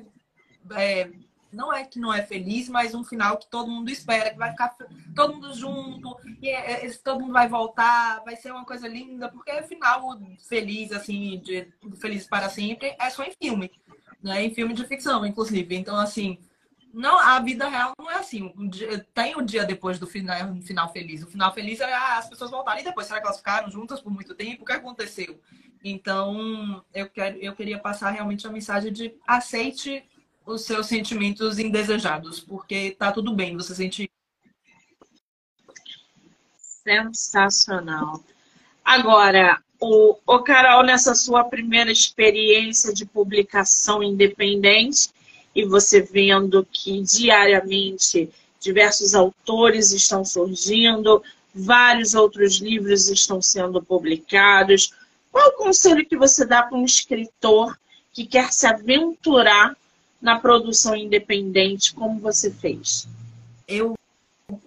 [0.72, 1.12] É,
[1.54, 4.52] não é que não é feliz, mas um final que todo mundo espera, que vai
[4.52, 4.76] ficar
[5.16, 9.30] todo mundo junto, e é, é, todo mundo vai voltar, vai ser uma coisa linda,
[9.30, 11.68] porque é final feliz, assim, de
[12.00, 13.72] feliz para sempre, é só em filme,
[14.22, 14.44] né?
[14.44, 15.76] Em filme de ficção, inclusive.
[15.76, 16.38] Então, assim,
[16.94, 18.54] não, a vida real não é assim.
[19.16, 21.24] Tem o dia depois do final, um final feliz.
[21.24, 24.00] O final feliz é ah, as pessoas voltarem e depois será que elas ficaram juntas
[24.00, 24.62] por muito tempo?
[24.62, 25.40] O que aconteceu?
[25.84, 30.06] Então, eu, quero, eu queria passar realmente a mensagem de aceite
[30.46, 34.10] os seus sentimentos indesejados, porque tá tudo bem, você sente.
[36.58, 38.22] Sensacional.
[38.84, 45.10] Agora, o, o Carol, nessa sua primeira experiência de publicação independente,
[45.56, 48.30] e você vendo que diariamente
[48.60, 51.24] diversos autores estão surgindo,
[51.54, 54.94] vários outros livros estão sendo publicados.
[55.32, 57.78] Qual o conselho que você dá para um escritor
[58.12, 59.76] que quer se aventurar
[60.24, 63.10] na produção independente, como você fez?
[63.68, 63.94] Eu,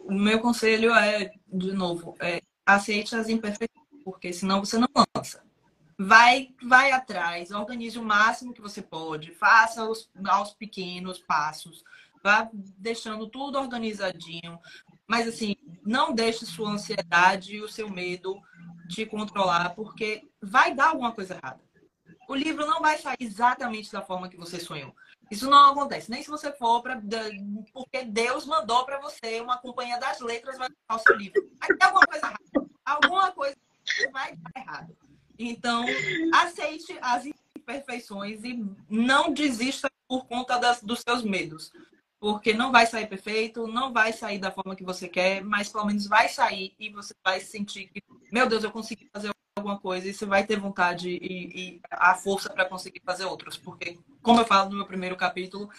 [0.04, 5.42] o meu conselho é, de novo, é, aceite as imperfeições, porque senão você não lança.
[5.98, 11.82] Vai, vai atrás, organize o máximo que você pode, faça os, aos pequenos passos,
[12.22, 14.59] vá deixando tudo organizadinho.
[15.07, 18.38] Mas assim, não deixe sua ansiedade e o seu medo
[18.90, 21.61] te controlar, porque vai dar alguma coisa errada.
[22.28, 24.94] O livro não vai sair exatamente da forma que você sonhou.
[25.30, 26.10] Isso não acontece.
[26.10, 27.00] Nem se você for para.
[27.72, 31.50] Porque Deus mandou para você uma companhia das letras vai o seu livro.
[31.58, 32.70] Vai ter alguma coisa errada.
[32.84, 33.56] Alguma coisa
[34.12, 34.96] vai dar errado.
[35.38, 35.84] Então,
[36.32, 37.24] aceite as
[37.56, 41.72] imperfeições e não desista por conta das, dos seus medos.
[42.18, 45.84] Porque não vai sair perfeito, não vai sair da forma que você quer, mas pelo
[45.84, 48.02] menos vai sair e você vai sentir que,
[48.32, 52.14] meu Deus, eu consegui fazer alguma coisa e você vai ter vontade e, e a
[52.14, 53.57] força para conseguir fazer outros.
[53.57, 55.70] Porque, como eu falo no meu primeiro capítulo,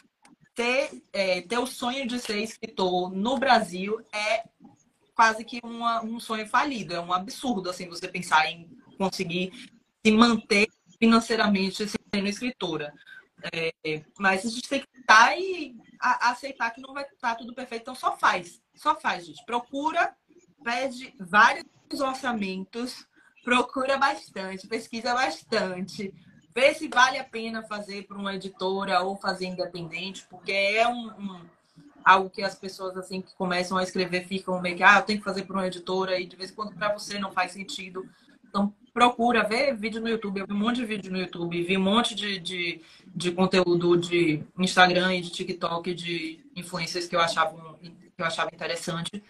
[0.55, 4.43] ter, é, ter o sonho de ser escritor no Brasil é
[5.13, 6.95] quase que uma, um sonho falido.
[6.95, 8.67] É um absurdo, assim, você pensar em
[8.97, 9.51] conseguir
[10.03, 10.67] se manter
[10.99, 12.91] financeiramente sendo escritora.
[13.53, 17.83] É, mas a gente tem que estar e aceitar que não vai estar tudo perfeito.
[17.83, 18.59] Então, só faz.
[18.73, 19.45] Só faz, gente.
[19.45, 20.15] Procura,
[20.63, 21.65] pede vários
[22.01, 23.06] orçamentos,
[23.47, 26.13] procura bastante, pesquisa bastante,
[26.53, 31.07] vê se vale a pena fazer para uma editora ou fazer independente, porque é um,
[31.17, 31.39] um,
[32.03, 35.19] algo que as pessoas assim que começam a escrever ficam meio que, ah, eu tenho
[35.19, 38.05] que fazer para uma editora e de vez em quando para você não faz sentido.
[38.49, 40.41] Então procura ver vídeo no YouTube.
[40.41, 42.81] Eu vi um monte de vídeo no YouTube, vi um monte de, de,
[43.15, 48.49] de conteúdo de Instagram e de TikTok de influências que eu achava, que eu achava
[48.53, 49.23] interessante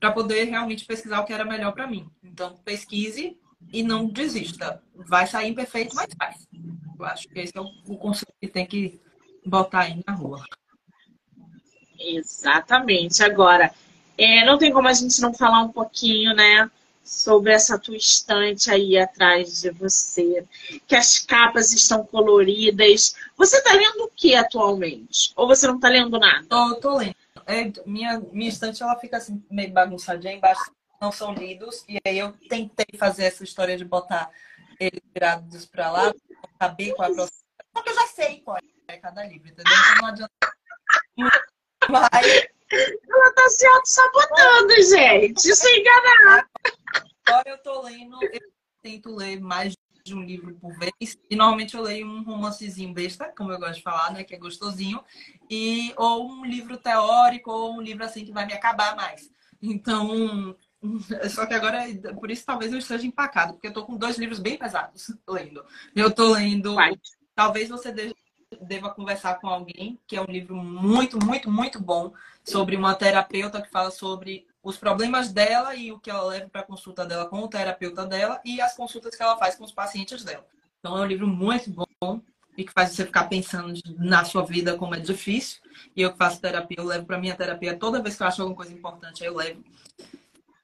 [0.00, 2.10] para poder realmente pesquisar o que era melhor para mim.
[2.24, 3.38] Então pesquise
[3.72, 4.82] e não desista.
[4.94, 6.48] Vai sair imperfeito, mas faz.
[6.98, 9.00] Eu acho que esse é o, conceito que tem que
[9.44, 10.44] botar aí na rua.
[11.98, 13.22] Exatamente.
[13.22, 13.72] Agora,
[14.16, 16.70] é, não tem como a gente não falar um pouquinho, né?
[17.04, 20.46] sobre essa tua estante aí atrás de você,
[20.86, 23.14] que as capas estão coloridas.
[23.36, 25.32] Você está lendo o que atualmente?
[25.36, 26.46] Ou você não está lendo nada?
[26.48, 27.14] Tô lendo.
[27.46, 30.62] É, minha, minha estante ela fica assim, meio bagunçadinha embaixo,
[31.02, 31.84] não são lidos.
[31.88, 34.30] E aí eu tentei fazer essa história de botar
[34.78, 36.14] eles virados para lá,
[36.60, 37.42] saber qual é a próxima.
[37.76, 39.72] Só que eu já sei qual é cada livro, entendeu?
[39.72, 40.32] Então não adianta.
[41.90, 42.46] Mas...
[42.74, 45.44] Ela tá se auto-sabotando, gente.
[45.44, 46.48] Isso é enganar.
[47.26, 48.40] Agora eu tô lendo, eu
[48.80, 51.18] tento ler mais de um livro por vez.
[51.28, 54.24] E normalmente eu leio um romancezinho besta, como eu gosto de falar, né?
[54.24, 55.04] Que é gostosinho.
[55.50, 59.30] E, ou um livro teórico, ou um livro assim que vai me acabar mais.
[59.60, 60.56] Então,
[61.30, 61.84] só que agora,
[62.18, 65.64] por isso talvez eu esteja empacado, porque eu tô com dois livros bem pesados lendo.
[65.94, 66.74] Eu tô lendo.
[66.74, 66.92] Vai.
[67.34, 67.92] Talvez você
[68.60, 72.12] deva conversar com alguém, que é um livro muito, muito, muito bom,
[72.44, 76.60] sobre uma terapeuta que fala sobre os problemas dela e o que ela leva para
[76.60, 79.72] a consulta dela com o terapeuta dela e as consultas que ela faz com os
[79.72, 80.46] pacientes dela.
[80.78, 82.20] Então é um livro muito bom
[82.56, 85.60] e que faz você ficar pensando na sua vida como é difícil.
[85.96, 88.42] E eu que faço terapia, eu levo para minha terapia toda vez que eu acho
[88.42, 89.64] alguma coisa importante, eu levo.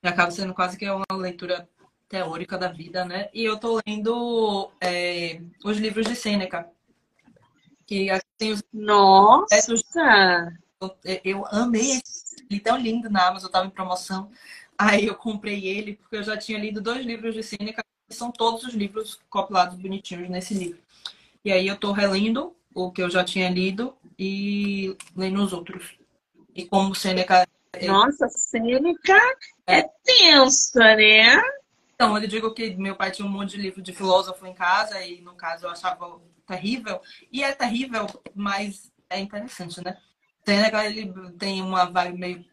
[0.08, 1.68] Acaba sendo quase que uma leitura
[2.08, 3.28] teórica da vida, né?
[3.32, 6.68] E eu tô lendo é, os livros de Sêneca.
[7.86, 8.62] Que tem os.
[8.72, 10.52] Nossa!
[11.24, 14.30] Eu amei esse li tão lindo na Amazon, estava em promoção.
[14.76, 18.30] Aí eu comprei ele, porque eu já tinha lido dois livros de Sêneca, que são
[18.30, 20.78] todos os livros compilados bonitinhos nesse livro.
[21.44, 25.98] E aí eu estou relendo o que eu já tinha lido e lendo os outros.
[26.54, 27.46] E como Sêneca.
[27.72, 29.20] É Nossa, Sêneca
[29.68, 31.40] é, tensa, né?
[31.94, 35.04] Então, eu digo que meu pai tinha um monte de livro de filósofo em casa,
[35.04, 37.00] e no caso eu achava terrível.
[37.30, 39.96] E é terrível, mas é interessante, né?
[40.44, 42.44] Seneca, ele tem uma vibe meio.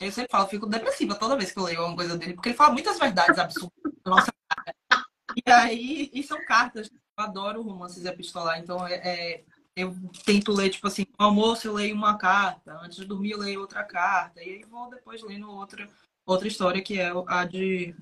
[0.00, 2.56] Eu sempre falo, fico depressiva toda vez que eu leio alguma coisa dele, porque ele
[2.56, 5.04] fala muitas verdades absurdas nossa cara.
[5.46, 6.90] E aí, e são cartas.
[7.18, 9.44] Eu adoro romances epistolar, então é, é,
[9.74, 9.94] eu
[10.24, 13.60] tento ler, tipo assim, no almoço eu leio uma carta, antes de dormir eu leio
[13.60, 15.88] outra carta, e aí vou depois lendo outra,
[16.26, 17.94] outra história, que é a de.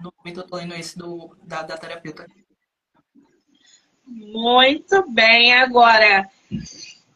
[0.00, 2.26] No momento eu tô lendo esse do, da, da terapeuta.
[4.04, 6.28] Muito bem, agora.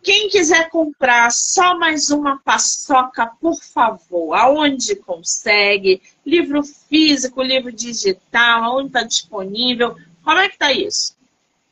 [0.02, 6.02] Quem quiser comprar só mais uma paçoca, por favor, aonde consegue?
[6.26, 9.96] Livro físico, livro digital, aonde está disponível?
[10.22, 11.16] Como é que está isso?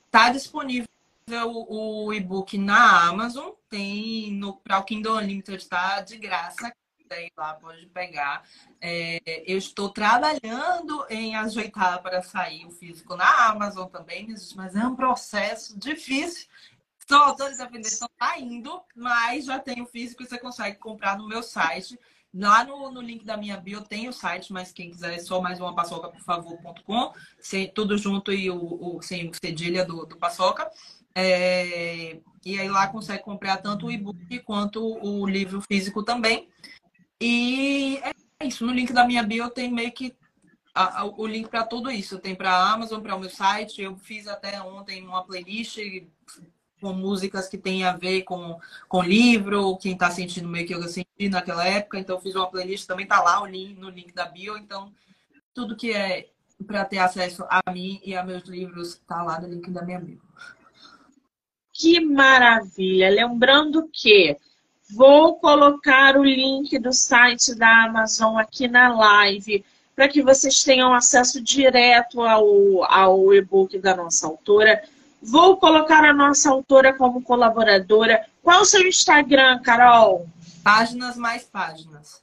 [0.07, 0.89] Está disponível
[1.29, 6.73] o, o e-book na Amazon, tem no para o Kindle Unlimited está de graça,
[7.13, 8.43] daí lá pode pegar.
[8.81, 14.87] É, eu estou trabalhando em ajeitar para sair o físico na Amazon também, mas é
[14.87, 16.49] um processo difícil
[17.09, 21.29] só autores da estão saindo, mas já tem o físico e você consegue comprar no
[21.29, 21.99] meu site.
[22.35, 25.41] Lá no, no link da minha bio tem o site, mas quem quiser é só
[25.41, 27.13] mais uma paçoca, por favor.com.
[27.75, 30.71] Tudo junto e o, o, sem o cedilha do, do paçoca.
[31.15, 36.49] É, e aí lá consegue comprar tanto o e-book quanto o livro físico também.
[37.23, 38.01] E
[38.41, 38.67] é isso.
[38.67, 40.13] No link da minha bio tem meio que
[40.75, 42.19] a, a, o link para tudo isso.
[42.19, 43.81] Tem para a Amazon, para o meu site.
[43.81, 45.79] Eu fiz até ontem uma playlist
[46.81, 48.59] com músicas que tem a ver com,
[48.89, 51.97] com livro, quem está sentindo meio que eu senti naquela época.
[51.97, 54.59] Então, fiz uma playlist, também tá lá link, no link da bio.
[54.59, 54.93] Então,
[55.55, 56.29] tudo que é
[56.67, 60.01] para ter acesso a mim e a meus livros tá lá no link da minha
[60.01, 60.21] bio.
[61.73, 63.11] Que maravilha!
[63.11, 64.37] Lembrando que
[64.95, 69.65] vou colocar o link do site da Amazon aqui na live
[69.95, 74.83] para que vocês tenham acesso direto ao, ao e-book da nossa autora.
[75.23, 78.27] Vou colocar a nossa autora como colaboradora.
[78.43, 80.27] Qual o seu Instagram, Carol?
[80.63, 82.23] Páginas mais páginas.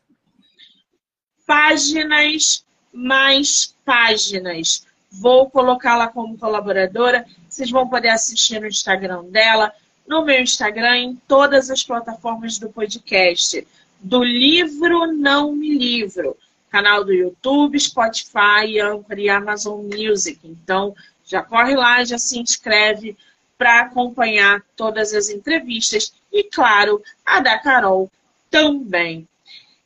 [1.45, 4.85] Páginas mais páginas.
[5.11, 7.25] Vou colocá-la como colaboradora.
[7.47, 9.73] Vocês vão poder assistir no Instagram dela,
[10.09, 13.65] no meu Instagram, em todas as plataformas do podcast.
[14.01, 16.35] Do livro Não Me Livro
[16.69, 20.39] canal do YouTube, Spotify, Anchor e Amazon Music.
[20.43, 20.95] Então,
[21.25, 23.17] já corre lá, já se inscreve
[23.57, 28.09] para acompanhar todas as entrevistas e, claro, a da Carol
[28.49, 29.27] também.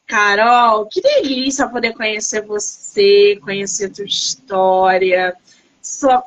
[0.06, 5.34] Carol, que delícia poder conhecer você, conhecer tua história,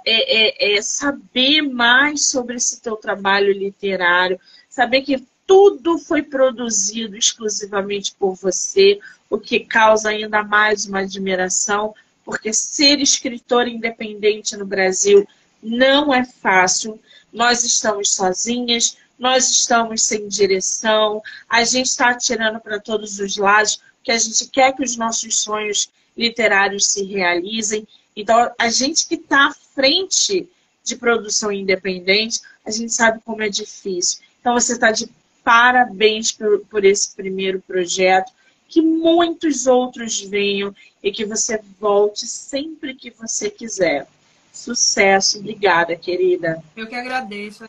[0.04, 4.38] é, é, é saber mais sobre esse teu trabalho literário,
[4.68, 8.98] saber que tudo foi produzido exclusivamente por você,
[9.30, 11.94] o que causa ainda mais uma admiração,
[12.24, 15.26] porque ser escritor independente no Brasil
[15.62, 17.00] não é fácil.
[17.32, 23.80] Nós estamos sozinhas, nós estamos sem direção, a gente está atirando para todos os lados,
[23.96, 27.86] porque a gente quer que os nossos sonhos literários se realizem.
[28.16, 30.48] Então, a gente que está à frente
[30.82, 34.20] de produção independente, a gente sabe como é difícil.
[34.40, 35.08] Então, você está de
[35.44, 38.32] parabéns por, por esse primeiro projeto.
[38.68, 44.08] Que muitos outros venham e que você volte sempre que você quiser.
[44.52, 46.60] Sucesso, obrigada, querida.
[46.74, 47.64] Eu que agradeço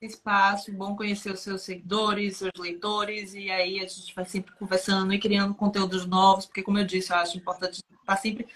[0.00, 5.12] espaço, bom conhecer os seus seguidores, seus leitores, e aí a gente vai sempre conversando
[5.12, 8.46] e criando conteúdos novos, porque como eu disse, eu acho importante estar sempre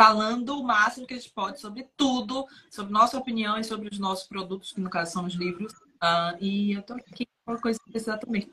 [0.00, 3.98] falando o máximo que a gente pode sobre tudo, sobre nossa opinião e sobre os
[3.98, 5.74] nossos produtos, que no caso são os livros.
[5.74, 8.50] Uh, e eu tô aqui uma coisa que precisar também.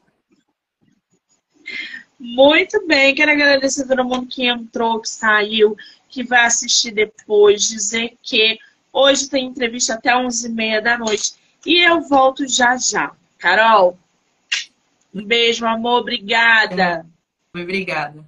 [2.19, 5.77] Muito bem, quero agradecer a todo mundo que entrou, que saiu,
[6.09, 8.59] que vai assistir depois, dizer que
[8.91, 11.35] hoje tem entrevista até 11h30 da noite
[11.65, 13.15] e eu volto já já.
[13.37, 13.97] Carol,
[15.13, 17.05] um beijo, amor, obrigada.
[17.55, 18.25] Obrigada.